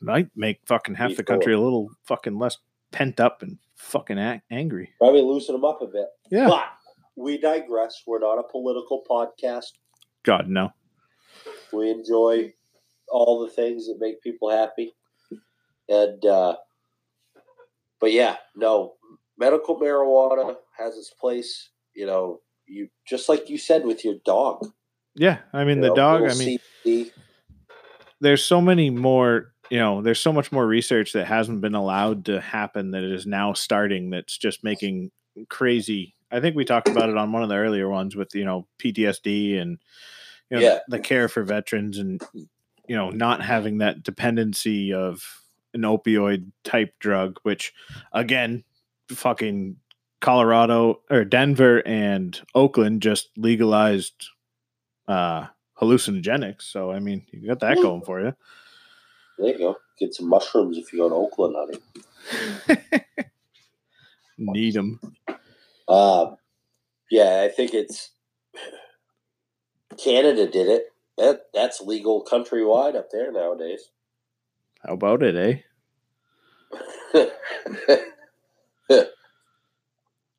[0.00, 2.56] Might make fucking half the country a little fucking less
[2.92, 4.90] pent up and fucking a- angry.
[4.98, 6.06] Probably loosen them up a bit.
[6.30, 6.46] Yeah.
[6.46, 6.64] But
[7.16, 8.02] we digress.
[8.06, 9.72] We're not a political podcast.
[10.22, 10.70] God, no.
[11.72, 12.52] We enjoy
[13.10, 14.94] all the things that make people happy.
[15.88, 16.56] And uh
[18.00, 18.94] but yeah, no.
[19.38, 24.66] Medical marijuana has its place, you know, you just like you said with your dog.
[25.14, 25.38] Yeah.
[25.52, 27.10] I mean, you the know, dog, I mean, CBD.
[28.20, 32.24] there's so many more, you know, there's so much more research that hasn't been allowed
[32.26, 35.10] to happen that is now starting that's just making
[35.48, 36.14] crazy.
[36.30, 38.66] I think we talked about it on one of the earlier ones with, you know,
[38.82, 39.78] PTSD and,
[40.50, 40.78] you know, Yeah.
[40.88, 45.22] the care for veterans and, you know, not having that dependency of
[45.74, 47.72] an opioid type drug, which
[48.12, 48.64] again,
[49.10, 49.76] fucking
[50.20, 54.28] Colorado or Denver and Oakland just legalized
[55.06, 55.46] uh
[55.80, 56.62] hallucinogenics.
[56.62, 58.34] So I mean, you got that going for you.
[59.38, 59.76] There you go.
[60.00, 62.78] Get some mushrooms if you go to Oakland, honey.
[64.38, 65.00] Need them.
[65.86, 66.34] Uh,
[67.10, 68.10] yeah, I think it's
[70.02, 70.92] Canada did it.
[71.16, 73.90] That that's legal countrywide up there nowadays.
[74.86, 75.62] How about it,
[77.14, 77.24] eh?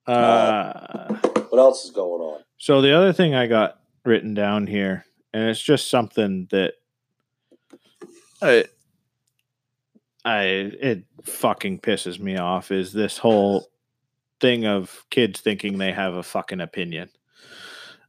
[0.07, 1.13] Uh,
[1.49, 2.41] what else is going on?
[2.57, 6.73] so the other thing I got written down here, and it's just something that
[8.41, 8.65] I,
[10.25, 12.71] I it fucking pisses me off.
[12.71, 13.67] Is this whole
[14.39, 17.09] thing of kids thinking they have a fucking opinion?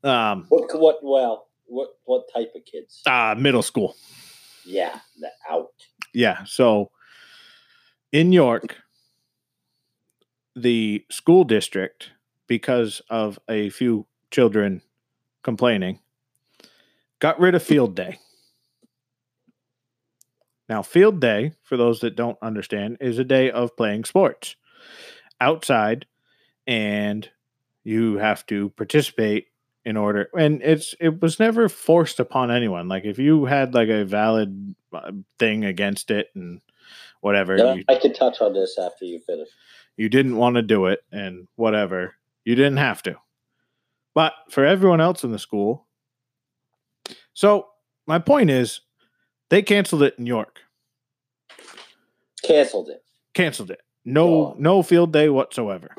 [0.05, 0.79] Um, What?
[0.79, 0.99] What?
[1.03, 1.91] Well, what?
[2.05, 3.03] What type of kids?
[3.07, 3.97] uh, middle school.
[4.65, 5.73] Yeah, the out.
[6.15, 6.45] Yeah.
[6.45, 6.91] So
[8.13, 8.77] in York,
[10.57, 12.11] the school district,
[12.47, 14.83] because of a few children
[15.43, 16.01] complaining,
[17.21, 18.19] got rid of field day.
[20.69, 24.55] Now, field day, for those that don't understand, is a day of playing sports
[25.41, 26.07] outside,
[26.67, 27.29] and
[27.83, 29.49] you have to participate
[29.85, 33.89] in order and it's it was never forced upon anyone like if you had like
[33.89, 36.61] a valid uh, thing against it and
[37.23, 39.49] whatever Yeah, you, I can touch on this after you finish.
[39.97, 42.15] you didn't want to do it and whatever
[42.45, 43.17] you didn't have to
[44.15, 45.87] but for everyone else in the school
[47.33, 47.67] so
[48.07, 48.81] my point is
[49.49, 50.61] they canceled it in york
[52.43, 53.03] Canceled it.
[53.35, 54.57] canceled it no Oh.
[54.59, 55.95] no field day whatsoever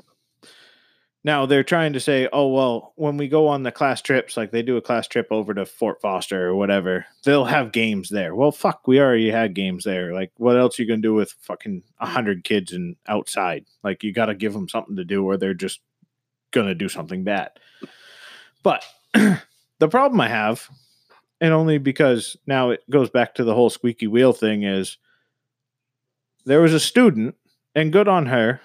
[1.23, 4.51] now they're trying to say oh well when we go on the class trips like
[4.51, 8.35] they do a class trip over to fort foster or whatever they'll have games there.
[8.35, 10.13] Well fuck we already had games there.
[10.13, 13.65] Like what else are you gonna do with fucking 100 kids and outside?
[13.83, 15.81] Like you gotta give them something to do or they're just
[16.51, 17.51] gonna do something bad.
[18.63, 20.69] But the problem i have
[21.41, 24.97] and only because now it goes back to the whole squeaky wheel thing is
[26.45, 27.35] there was a student
[27.75, 28.61] and good on her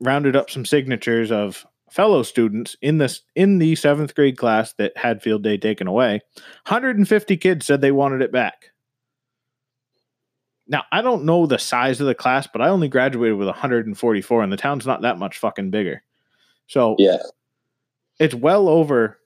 [0.00, 4.96] rounded up some signatures of fellow students in this in the seventh grade class that
[4.96, 6.20] had field day taken away
[6.66, 8.66] 150 kids said they wanted it back.
[10.68, 14.42] Now i don't know the size of the class but i only graduated with 144
[14.42, 16.02] and the town's not that much fucking bigger.
[16.66, 17.18] So Yeah.
[18.18, 19.18] it's well over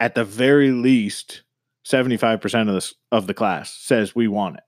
[0.00, 1.42] at the very least
[1.84, 4.64] 75% of this of the class says we want it.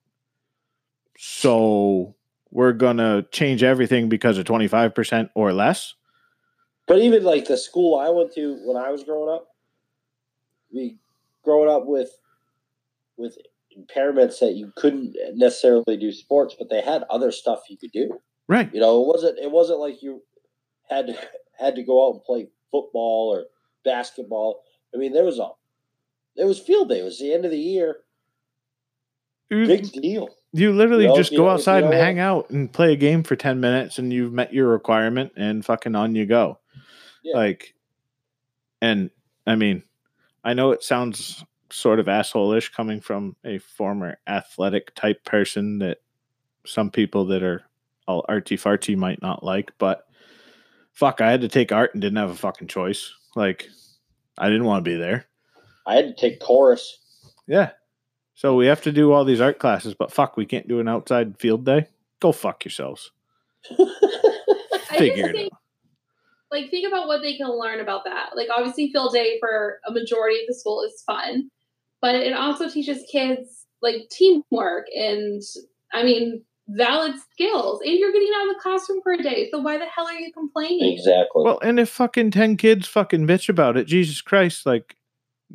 [1.19, 2.15] So
[2.51, 5.95] we're gonna change everything because of 25% or less
[6.89, 9.47] But even like the school I went to when I was growing up,
[10.73, 10.99] we
[11.45, 12.11] growing up with
[13.19, 13.37] with
[13.79, 18.19] impairments that you couldn't necessarily do sports, but they had other stuff you could do.
[18.49, 20.23] right You know, it wasn't it wasn't like you
[20.89, 21.15] had to
[21.59, 23.45] had to go out and play football or
[23.85, 24.63] basketball.
[24.95, 25.49] I mean, there was a
[26.37, 27.01] there was field day.
[27.01, 27.97] It was the end of the year.
[29.51, 30.29] you, Big deal.
[30.53, 32.97] you literally You know, just go know, outside you and hang out and play a
[32.97, 36.59] game for 10 minutes and you've met your requirement and fucking on you go
[37.23, 37.37] Yeah.
[37.37, 37.75] like
[38.81, 39.11] and
[39.47, 39.83] i mean
[40.45, 45.99] i know it sounds sort of asshole-ish coming from a former athletic type person that
[46.65, 47.63] some people that are
[48.07, 50.07] all artsy fartsy might not like but
[50.93, 53.13] fuck i had to take art and didn't have a fucking choice.
[53.37, 53.69] Like
[54.39, 55.27] i didn't want to be there.
[55.87, 56.99] I had to take chorus.
[57.47, 57.71] yeah.
[58.35, 60.89] So we have to do all these art classes but fuck we can't do an
[60.89, 61.87] outside field day?
[62.21, 63.11] Go fuck yourselves.
[63.71, 65.59] I figure just it think, out
[66.51, 68.31] like, think about what they can learn about that.
[68.35, 71.51] Like, obviously, field day for a majority of the school is fun,
[72.01, 75.43] but it also teaches kids like teamwork and,
[75.93, 77.81] I mean, valid skills.
[77.85, 80.13] And you're getting out of the classroom for a day, so why the hell are
[80.15, 80.93] you complaining?
[80.93, 81.43] exactly.
[81.45, 84.97] Well, and if fucking 10 kids fucking bitch about it, Jesus Christ, like,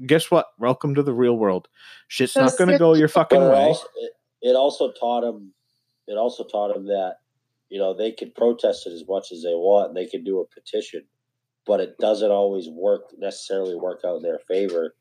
[0.06, 0.48] guess what?
[0.58, 1.68] Welcome to the real world.
[2.08, 3.56] Shit's So not going to go your fucking it way.
[3.56, 5.54] also, it, it also taught him.
[6.08, 7.18] It also taught him that
[7.74, 10.40] you know they could protest it as much as they want, and they can do
[10.40, 11.04] a petition,
[11.66, 14.94] but it doesn't always work necessarily work out in their favor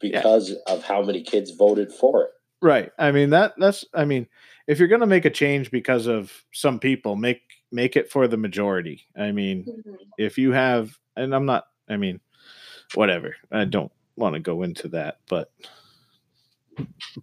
[0.00, 2.30] because of how many kids voted for it.
[2.62, 2.90] Right.
[2.98, 4.26] I mean, that, that's, I mean,
[4.66, 8.26] if you're going to make a change because of some people, make, make it for
[8.26, 9.06] the majority.
[9.14, 9.96] I mean, Mhm.
[10.16, 12.20] if you have, and I'm not, I mean,
[12.94, 13.36] whatever.
[13.52, 15.50] I don't want to go into that, but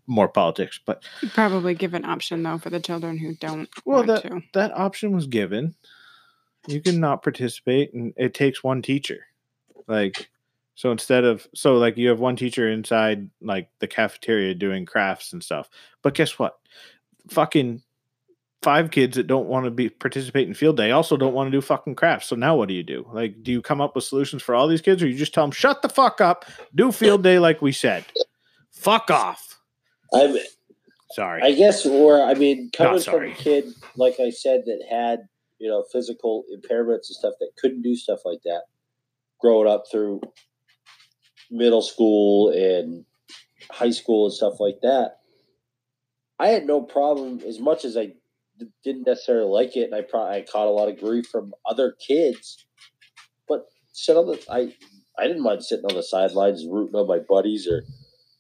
[0.08, 4.04] more politics, but You'd probably give an option though for the children who don't Well,
[4.04, 4.42] that to.
[4.54, 5.76] that option was given.
[6.68, 9.26] You can not participate, and it takes one teacher.
[9.88, 10.30] Like,
[10.76, 15.34] so instead of so like you have one teacher inside like the cafeteria doing crafts
[15.34, 15.70] and stuff.
[16.02, 16.58] But guess what?
[17.30, 17.82] Fucking
[18.64, 21.52] five kids that don't want to be participate in field day also don't want to
[21.52, 22.28] do fucking crafts.
[22.28, 23.08] So now what do you do?
[23.14, 25.44] Like, do you come up with solutions for all these kids, or you just tell
[25.44, 26.46] them shut the fuck up,
[26.76, 28.04] do field day like we said?
[28.78, 29.60] Fuck off.
[30.14, 30.38] I'm,
[31.12, 31.42] Sorry.
[31.42, 33.66] I guess, or I mean, coming from a kid
[33.96, 38.20] like I said that had you know physical impairments and stuff that couldn't do stuff
[38.26, 38.64] like that,
[39.40, 40.22] growing up through
[41.50, 43.06] middle school and
[43.72, 45.20] high school and stuff like that,
[46.40, 48.14] I had no problem as much as I
[48.84, 51.96] didn't necessarily like it, and I probably I caught a lot of grief from other
[52.06, 52.66] kids.
[53.48, 54.74] But shit, on the, I
[55.18, 57.84] I didn't mind sitting on the sidelines rooting on my buddies or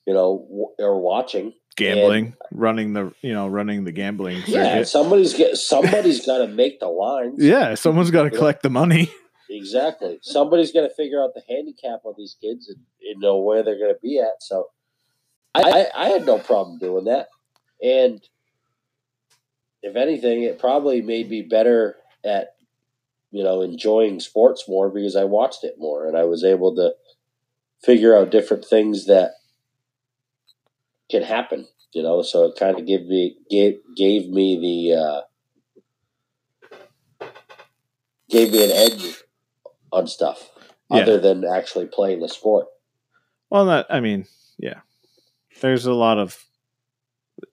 [0.07, 1.53] you know w- or watching.
[1.75, 4.87] Gambling, running the you know running the gambling Yeah, circuit.
[4.87, 7.35] somebody's get somebody's got to make the lines.
[7.37, 9.11] Yeah, someone's got to collect the money.
[9.49, 10.19] Exactly.
[10.23, 12.79] Somebody's got to figure out the handicap on these kids and,
[13.09, 14.41] and know where they're going to be at.
[14.43, 14.67] So
[15.55, 17.27] I, I, I had no problem doing that.
[17.81, 18.21] And
[19.81, 21.95] if anything, it probably made me better
[22.25, 22.55] at,
[23.31, 26.91] you know, enjoying sports more because I watched it more and I was able to
[27.81, 29.31] figure out different things that
[31.09, 35.21] can happen, you know, so it kind of gave me, gave, gave me the, uh,
[38.29, 39.15] gave me an edge
[39.91, 40.49] on stuff
[40.91, 41.01] Yeah.
[41.01, 42.67] other than actually playing the sport.
[43.49, 44.25] Well, that I mean,
[44.57, 44.81] yeah.
[45.61, 46.43] There's a lot of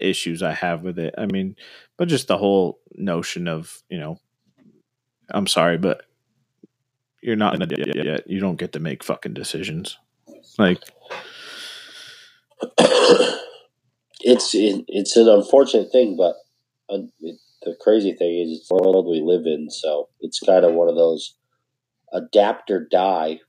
[0.01, 1.15] issues I have with it.
[1.17, 1.57] I mean,
[1.97, 4.19] but just the whole notion of you know,
[5.31, 6.03] I'm sorry, but
[7.23, 8.29] you're not an idiot yet.
[8.29, 9.97] You don't get to make fucking decisions.
[10.59, 10.83] Like,
[14.25, 16.37] it's it, it's an unfortunate thing, but
[16.93, 19.71] uh, it, the crazy thing is it's the world we live in.
[19.71, 21.37] So it's kind of one of those
[22.13, 23.41] adapt or die.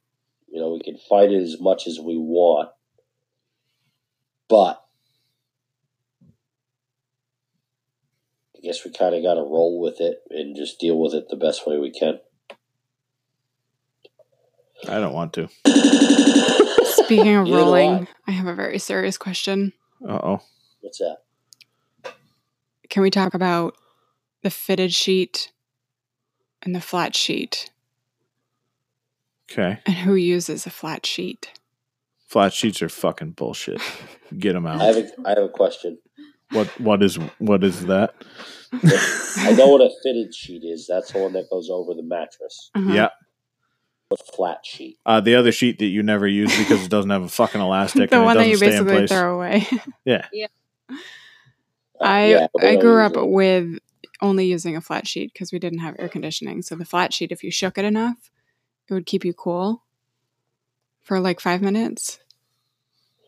[0.47, 2.69] You know, we can fight it as much as we want,
[4.49, 4.82] but
[8.55, 11.30] I guess we kind of got to roll with it and just deal with it
[11.30, 12.19] the best way we can.
[14.88, 15.47] I don't want to.
[16.86, 19.73] Speaking of Neither do rolling, I have a very serious question.
[20.07, 20.41] Uh oh.
[20.86, 21.17] What's that?
[22.91, 23.75] Can we talk about
[24.43, 25.51] the fitted sheet
[26.61, 27.71] and the flat sheet
[29.51, 29.79] Okay.
[29.88, 31.59] and who uses a flat sheet?
[32.27, 33.81] Flat sheets are fucking bullshit.
[34.38, 34.81] Get them I out.
[34.81, 35.97] have a, I have a question.
[36.51, 38.13] What what is what is that?
[38.71, 40.86] I know what a fitted sheet is.
[40.88, 42.69] That's the one that goes over the mattress.
[42.75, 42.93] Uh-huh.
[42.93, 43.09] Yeah.
[44.11, 44.99] A flat sheet.
[45.03, 48.09] Uh, the other sheet that you never use because it doesn't have a fucking elastic.
[48.11, 49.67] the and one it that you doesn't stay in basically throw away.
[50.07, 50.19] Uh,
[52.01, 53.25] I yeah, I grew up it.
[53.25, 53.79] with
[54.21, 56.61] only using a flat sheet because we didn't have air conditioning.
[56.61, 58.31] So the flat sheet, if you shook it enough,
[58.89, 59.83] it would keep you cool
[61.03, 62.19] for like five minutes.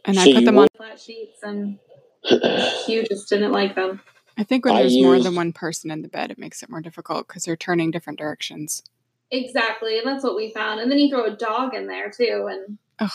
[0.05, 0.67] And So I put you them on.
[0.75, 1.79] Flat sheets, and
[2.87, 4.01] you just didn't like them.
[4.37, 6.69] I think when I there's more than one person in the bed, it makes it
[6.69, 8.83] more difficult because they're turning different directions.
[9.31, 10.79] Exactly, and that's what we found.
[10.79, 13.11] And then you throw a dog in there too, and Well,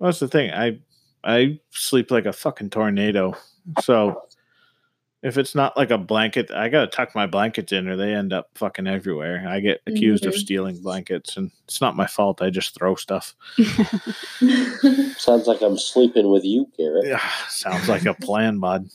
[0.00, 0.50] that's the thing.
[0.50, 0.78] I
[1.28, 3.34] I sleep like a fucking tornado.
[3.82, 4.22] So
[5.22, 8.32] if it's not like a blanket, I gotta tuck my blankets in, or they end
[8.32, 9.44] up fucking everywhere.
[9.46, 10.38] I get accused of Mhm.
[10.38, 12.40] stealing blankets, and it's not my fault.
[12.40, 13.34] I just throw stuff.
[15.18, 17.06] Sounds like I'm sleeping with you, Garrett.
[17.06, 18.88] Yeah, sounds like a plan, bud.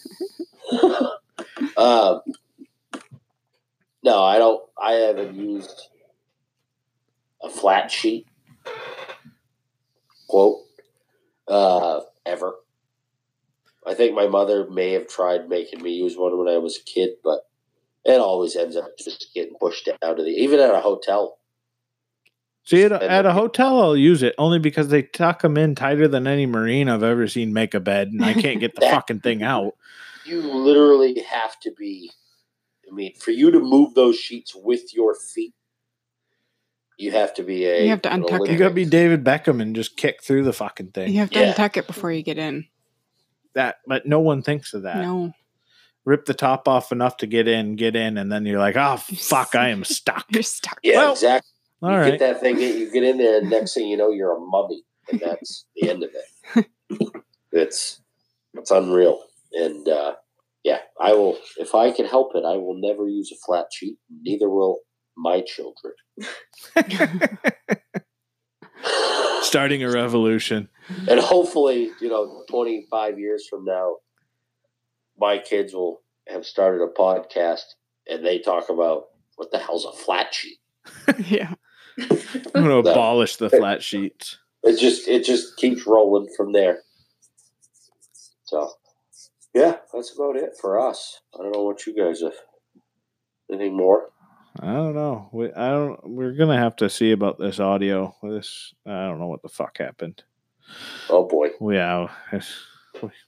[1.78, 2.22] um,
[4.04, 4.64] no, I don't.
[4.82, 5.90] I haven't used
[7.44, 8.26] a flat sheet
[10.30, 10.62] quote
[11.50, 12.56] uh, ever.
[13.86, 16.84] I think my mother may have tried making me use one when I was a
[16.84, 17.42] kid, but
[18.06, 21.38] it always ends up just getting pushed out of the even at a hotel.
[22.66, 25.76] See, at a, at a hotel, I'll use it only because they tuck them in
[25.76, 28.82] tighter than any marine I've ever seen make a bed, and I can't get the
[28.82, 29.74] fucking thing out.
[30.26, 32.12] You literally have to be.
[32.90, 35.54] I mean, for you to move those sheets with your feet,
[36.98, 37.84] you have to be a.
[37.84, 38.52] You have to an untuck it.
[38.52, 41.12] You gotta be David Beckham and just kick through the fucking thing.
[41.12, 41.54] You have to Yeah.
[41.54, 42.66] untuck it before you get in.
[43.56, 44.98] That, but no one thinks of that.
[44.98, 45.34] No,
[46.06, 48.98] Rip the top off enough to get in, get in, and then you're like, oh
[48.98, 50.26] fuck, I am stuck.
[50.32, 50.80] you're stuck.
[50.84, 51.50] Yeah, Well, exactly.
[51.82, 52.12] All you right.
[52.12, 54.84] get that thing, you get in there, and next thing you know, you're a mummy,
[55.12, 56.10] and that's the end of
[56.56, 56.68] it.
[57.56, 58.02] It's
[58.56, 60.16] it's unreal, and uh,
[60.64, 61.38] yeah, I will.
[61.58, 63.98] If I can help it, I will never use a flat sheet.
[64.24, 64.80] Neither will
[65.16, 65.94] my children.
[69.42, 70.70] Starting a revolution.
[71.08, 73.98] and hopefully, you know, 25 years from now,
[75.18, 77.64] my kids will have started a podcast,
[78.08, 79.06] and they talk about
[79.36, 80.58] what the hell's a flat sheet.
[81.28, 81.54] yeah.
[82.00, 84.40] I'm gonna abolish the flat sheets.
[84.64, 86.80] it just it just keeps rolling from there.
[88.46, 88.72] So,
[89.54, 91.22] yeah, that's about it for us.
[91.34, 92.34] I don't know what you guys have.
[93.52, 94.10] Anything more?
[94.60, 95.30] I don't know.
[95.32, 96.00] We, I don't.
[96.10, 98.16] We're gonna have to see about this audio.
[98.22, 100.24] This I don't know what the fuck happened.
[101.10, 102.08] Oh boy, Yeah,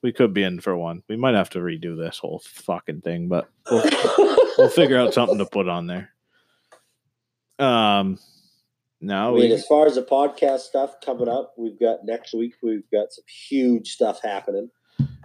[0.01, 1.03] we- could be in for one.
[1.09, 3.84] We might have to redo this whole fucking thing, but we'll,
[4.57, 6.11] we'll figure out something to put on there.
[7.59, 8.19] Um,
[9.01, 12.34] I now mean, we as far as the podcast stuff coming up, we've got next
[12.34, 12.53] week.
[12.61, 14.69] We've got some huge stuff happening.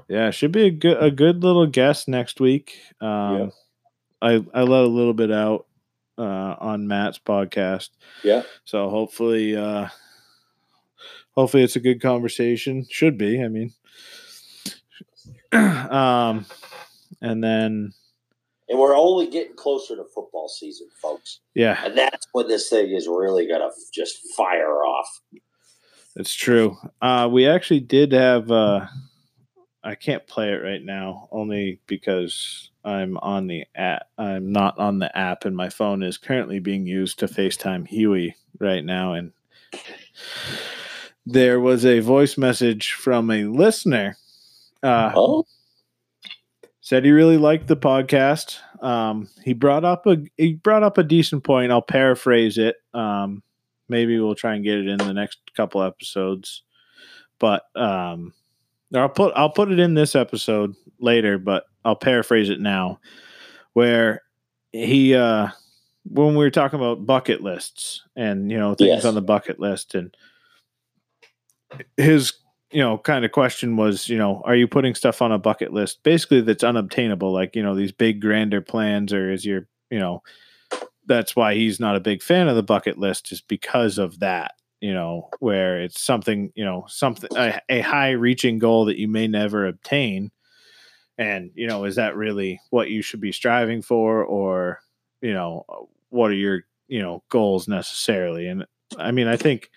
[0.09, 2.78] yeah should be a good a good little guest next week.
[3.01, 3.48] Um, Yeah.
[4.22, 5.66] I I let a little bit out
[6.21, 7.89] uh, on Matt's podcast.
[8.23, 9.89] Yeah, So hopefully, uh,
[11.33, 12.87] hopefully it's a good conversation.
[12.91, 13.43] Should be.
[13.43, 13.73] I mean,
[15.53, 16.47] um,
[17.21, 17.93] and then
[18.68, 21.41] And we're only getting closer to football season, folks.
[21.55, 25.09] yeah, And that's when this thing is really going to just fire off.
[26.16, 26.77] It's true.
[27.01, 28.51] Uh, we actually did have.
[28.51, 28.87] Uh,
[29.83, 34.07] I can't play it right now, only because I'm on the app.
[34.18, 38.37] I'm not on the app, and my phone is currently being used to FaceTime Huey
[38.59, 39.14] right now.
[39.14, 39.33] And
[41.26, 44.16] there was a voice message from a listener.
[44.83, 45.45] Uh, Oh,
[46.81, 48.59] said he really liked the podcast.
[48.83, 51.70] Um, he brought up a he brought up a decent point.
[51.70, 52.76] I'll paraphrase it.
[52.95, 53.43] Um,
[53.89, 56.62] maybe we'll try and get it in the next couple episodes.
[57.39, 58.33] But um,
[58.95, 61.39] I'll put I'll put it in this episode later.
[61.39, 63.01] But I'll paraphrase it now,
[63.72, 64.22] where
[64.72, 65.49] he uh,
[66.05, 69.05] when we were talking about bucket lists and you know things Yes.
[69.05, 70.14] on the bucket list and
[71.97, 72.33] his
[72.72, 75.72] you know kind of question was you know are you putting stuff on a bucket
[75.72, 79.99] list basically that's unobtainable like you know these big grander plans or is your you
[79.99, 80.22] know
[81.07, 84.53] that's why he's not a big fan of the bucket list is because of that
[84.81, 89.09] you know where it's something you know something a, a high reaching goal that you
[89.09, 90.31] may never obtain
[91.21, 94.81] and you know is that really what you should be striving for or
[95.21, 95.64] you know
[96.09, 98.64] what are your you know goals necessarily and
[98.99, 99.71] i mean i think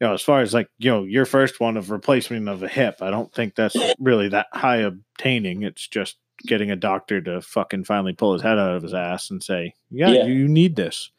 [0.00, 2.68] you know as far as like you know your first one of replacement of a
[2.68, 6.16] hip i don't think that's really that high obtaining it's just
[6.46, 9.74] getting a doctor to fucking finally pull his head out of his ass and say
[9.90, 10.26] yeah, Yeah.
[10.26, 11.10] you need this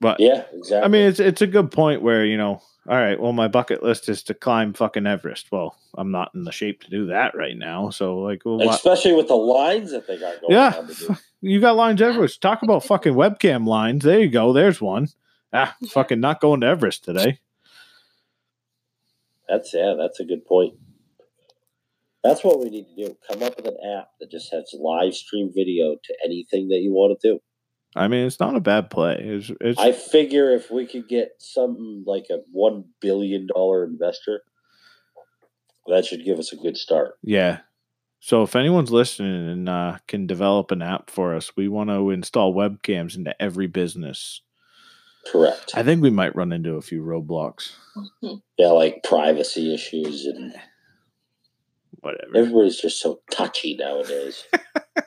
[0.00, 0.82] but yeah, exactly.
[0.82, 3.82] I mean, it's it's a good point where you know, all right, well, my bucket
[3.82, 5.52] list is to climb fucking Everest.
[5.52, 9.12] Well, I'm not in the shape to do that right now, so like, well, especially
[9.12, 10.74] with the lines that they got going Yeah.
[10.76, 11.16] on to do.
[11.40, 12.40] you got lines Everest.
[12.40, 14.04] Talk about fucking webcam lines.
[14.04, 14.52] There you go.
[14.52, 15.08] There's one.
[15.52, 17.40] Ah, fucking not going to Everest today.
[19.48, 20.74] That's yeah, that's a good point.
[22.22, 23.16] That's what we need to do.
[23.30, 26.92] Come up with an app that just has live stream video to anything that you
[26.92, 27.40] want to do.
[27.96, 29.16] I mean, it's not a bad play.
[29.18, 34.42] It's, it's I figure if we could get something like a one billion dollar investor,
[35.88, 37.14] that should give us a good start.
[37.22, 37.58] yeah.
[38.22, 42.10] So if anyone's listening and uh, can develop an app for us, we want to
[42.10, 44.42] install webcams into every business.
[45.32, 45.72] Correct.
[45.74, 47.72] I think we might run into a few roadblocks.
[48.58, 50.52] Yeah, like privacy issues and
[52.00, 52.36] Whatever.
[52.36, 54.44] everybody's just so touchy nowadays.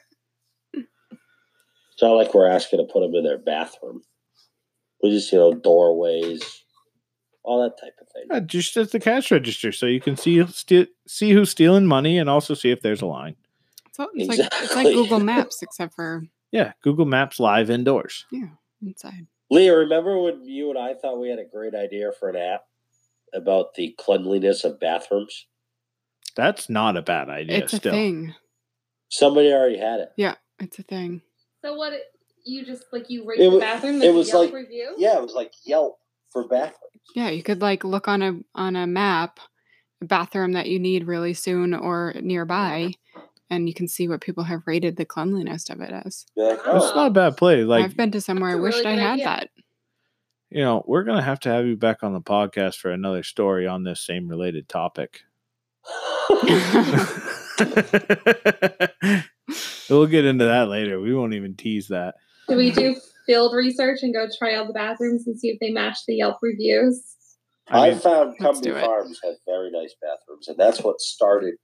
[1.93, 4.01] it's not like we're asking to put them in their bathroom.
[5.01, 6.63] We just, you know, doorways,
[7.43, 8.23] all that type of thing.
[8.31, 12.17] Yeah, just at the cash register, so you can see ste- see who's stealing money,
[12.17, 13.35] and also see if there's a line.
[13.91, 18.25] So it's like it's like Google Maps except for Yeah, Google Maps live indoors.
[18.31, 18.47] yeah
[18.81, 19.27] inside.
[19.51, 22.63] Leah, remember when you and I thought we had a great idea for an app
[23.33, 25.45] about the cleanliness of bathrooms?
[26.35, 27.57] That's not a bad idea.
[27.57, 28.33] it's a still, thing.
[29.09, 30.09] Somebody already had it.
[30.17, 31.21] Yeah, it's a thing.
[31.63, 31.93] So what?
[32.45, 34.01] You just like you rate It the wa- bathroom?
[34.01, 34.93] it was Yelp like- review.
[34.97, 35.97] Yeah, it was like Yelp
[36.29, 36.77] for bathrooms.
[37.15, 39.39] Yeah, you could like look on a on a map
[40.01, 42.91] a bathroom that you need really soon or nearby,
[43.49, 46.25] and you can see what people have rated the cleanliness of it as.
[46.35, 46.75] You're oh.
[46.77, 47.63] It's oh, not a bad play.
[47.63, 49.25] Like I've been to somewhere I That's wished really I had idea.
[49.25, 49.49] that.
[50.49, 53.67] you know, we're gonna have to have you back on the podcast for another story
[53.67, 55.21] on this same related topic.
[59.89, 60.99] we'll get into that later.
[60.99, 62.15] We won't even tease that.
[62.47, 62.95] Do we do
[63.25, 66.37] field research and go try all the bathrooms and see if they match the Yelp
[66.41, 67.01] reviews?
[67.69, 68.79] I I, found let's Cumby.
[68.81, 71.55] Farms have very nice bathrooms, and that's what started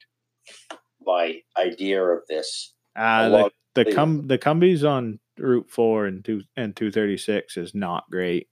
[1.01, 2.73] my idea of this.
[2.95, 7.17] uh, the Along- the cum the Cumbies on Route Four and two and two thirty
[7.17, 8.47] six is not great.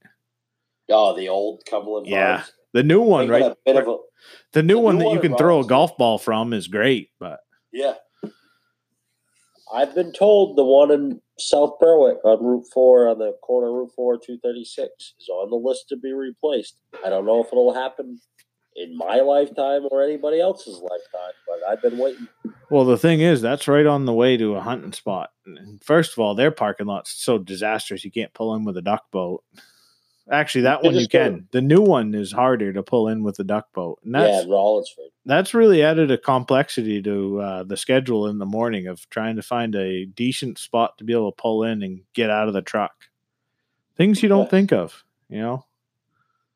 [0.90, 2.52] Oh, the old Cumberland Yeah, Farms.
[2.72, 3.42] The new one, They right?
[3.44, 3.96] A bit of a,
[4.52, 6.52] The new the one new that one you in can throw a golf ball from
[6.52, 7.40] is great, but
[7.72, 7.94] yeah.
[9.72, 13.92] I've been told the one in South Berwick on Route 4, on the corner Route
[13.94, 16.76] 4, 236, is on the list to be replaced.
[17.04, 18.18] I don't know if it'll happen
[18.76, 22.28] in my lifetime or anybody else's lifetime, but I've been waiting.
[22.70, 25.30] Well, the thing is, that's right on the way to a hunting spot.
[25.82, 29.10] First of all, their parking lot's so disastrous you can't pull in with a duck
[29.10, 29.42] boat.
[30.30, 31.48] Actually, that one you can.
[31.52, 34.50] The new one is harder to pull in with the duck boat, and that's in
[34.50, 35.08] Rollinsford.
[35.24, 39.42] that's really added a complexity to uh, the schedule in the morning of trying to
[39.42, 42.60] find a decent spot to be able to pull in and get out of the
[42.62, 42.92] truck.
[43.96, 44.50] Things you don't Yeah.
[44.50, 45.64] think of, you know.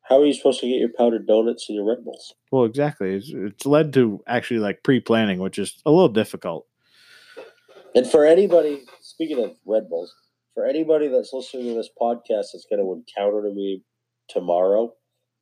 [0.01, 2.35] How are you supposed to get your powdered donuts and your Red Bulls?
[2.51, 3.15] Well, exactly.
[3.15, 6.67] It's, it's led to actually like pre-planning, which is a little difficult.
[7.95, 10.13] And for anybody, speaking of Red Bulls,
[10.53, 13.83] for anybody that's listening to this podcast that's going to encounter me
[14.29, 14.93] tomorrow,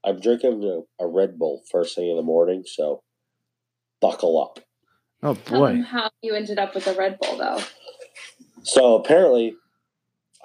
[0.05, 3.03] I'm drinking a, a Red Bull first thing in the morning, so
[4.01, 4.59] buckle up.
[5.23, 5.67] Oh boy.
[5.73, 7.59] them how you ended up with a Red Bull, though.
[8.63, 9.55] So apparently,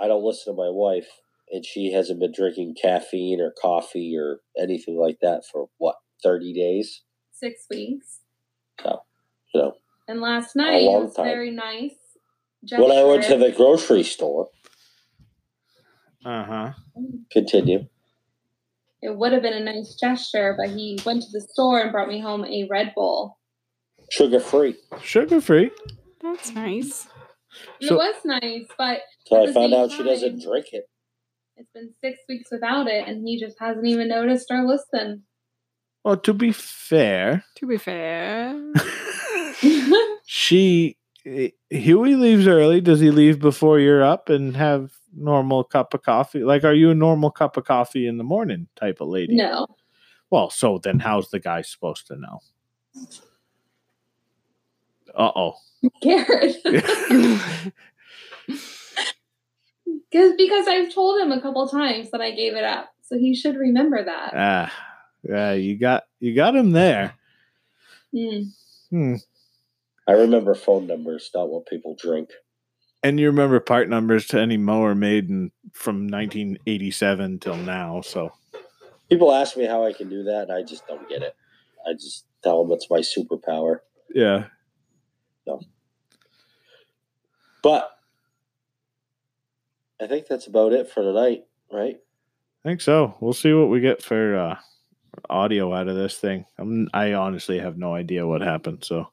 [0.00, 1.06] I don't listen to my wife,
[1.50, 6.52] and she hasn't been drinking caffeine or coffee or anything like that for what thirty
[6.52, 7.02] days.
[7.32, 8.18] Six weeks.
[8.82, 9.00] So,
[9.54, 9.72] you know,
[10.08, 11.24] And last night it long was time.
[11.24, 11.92] very nice.
[12.70, 14.48] when I went to the grocery store,
[16.26, 16.72] Uh huh.
[17.30, 17.86] continue.
[19.02, 22.08] it would have been a nice gesture, but he went to the store and brought
[22.08, 23.38] me home a Red Bull.
[24.10, 24.74] Sugar free.
[25.02, 25.70] Sugar free.
[26.22, 27.06] That's nice.
[27.80, 30.84] So- it was nice, but So I the found same out she doesn't drink it.
[31.56, 35.22] it's been six weeks without it, and he just hasn't even noticed or listened.
[36.04, 38.54] Well, to be fair, To be fair,
[40.26, 40.96] she
[41.70, 42.80] Huey leaves early.
[42.80, 46.44] Does he leave before you're up and have normal cup of coffee?
[46.44, 49.34] Like, are you a normal cup of coffee in the morning type of lady?
[49.34, 49.66] no.
[50.30, 52.40] Well, so then how's the guy supposed to know?
[55.14, 55.54] Uh oh.
[56.02, 56.56] Garrett.
[60.10, 63.34] Because because I've told him a couple times that I gave it up, so he
[63.34, 64.32] should remember that.
[64.34, 64.72] ah,
[65.22, 67.14] yeah, you got you got him there.
[68.12, 68.42] Hmm.
[68.90, 69.14] Hmm.
[70.08, 72.30] I remember phone numbers, not what people drink.
[73.02, 78.00] And you remember part numbers to any mower made in, from 1987 till now.
[78.00, 78.32] So
[79.08, 81.36] People ask me how I can do that, and I just don't get it.
[81.88, 83.78] I just tell them it's my superpower.
[84.12, 84.46] yeah,
[85.46, 85.60] No.
[87.62, 87.90] But
[90.00, 91.96] I think that's about it for tonight, right?
[92.64, 93.14] I think so.
[93.20, 94.58] We'll see what we get for uh,
[95.30, 96.44] audio out of this thing.
[96.58, 98.84] I'm, I honestly have no idea what happened.
[98.84, 99.08] So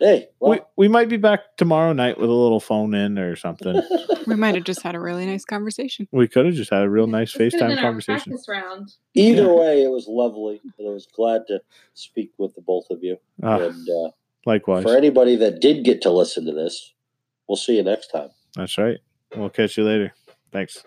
[0.00, 3.36] Hey, well, we, we might be back tomorrow night with a little phone in or
[3.36, 3.82] something.
[4.26, 6.08] we might have just had a really nice conversation.
[6.10, 8.34] we could have just had a real nice This FaceTime conversation.
[8.48, 8.90] Round.
[9.14, 9.52] either Yeah.
[9.54, 11.60] way, it was lovely, and I was glad to
[11.92, 13.18] speak with the both of you.
[13.42, 14.10] Ah, and uh,
[14.46, 14.84] likewise.
[14.84, 16.94] for anybody that did get to listen to this,
[17.46, 18.30] we'll see you next time.
[18.56, 18.98] That's right.
[19.36, 20.14] We'll catch you later.
[20.50, 20.82] Thanks.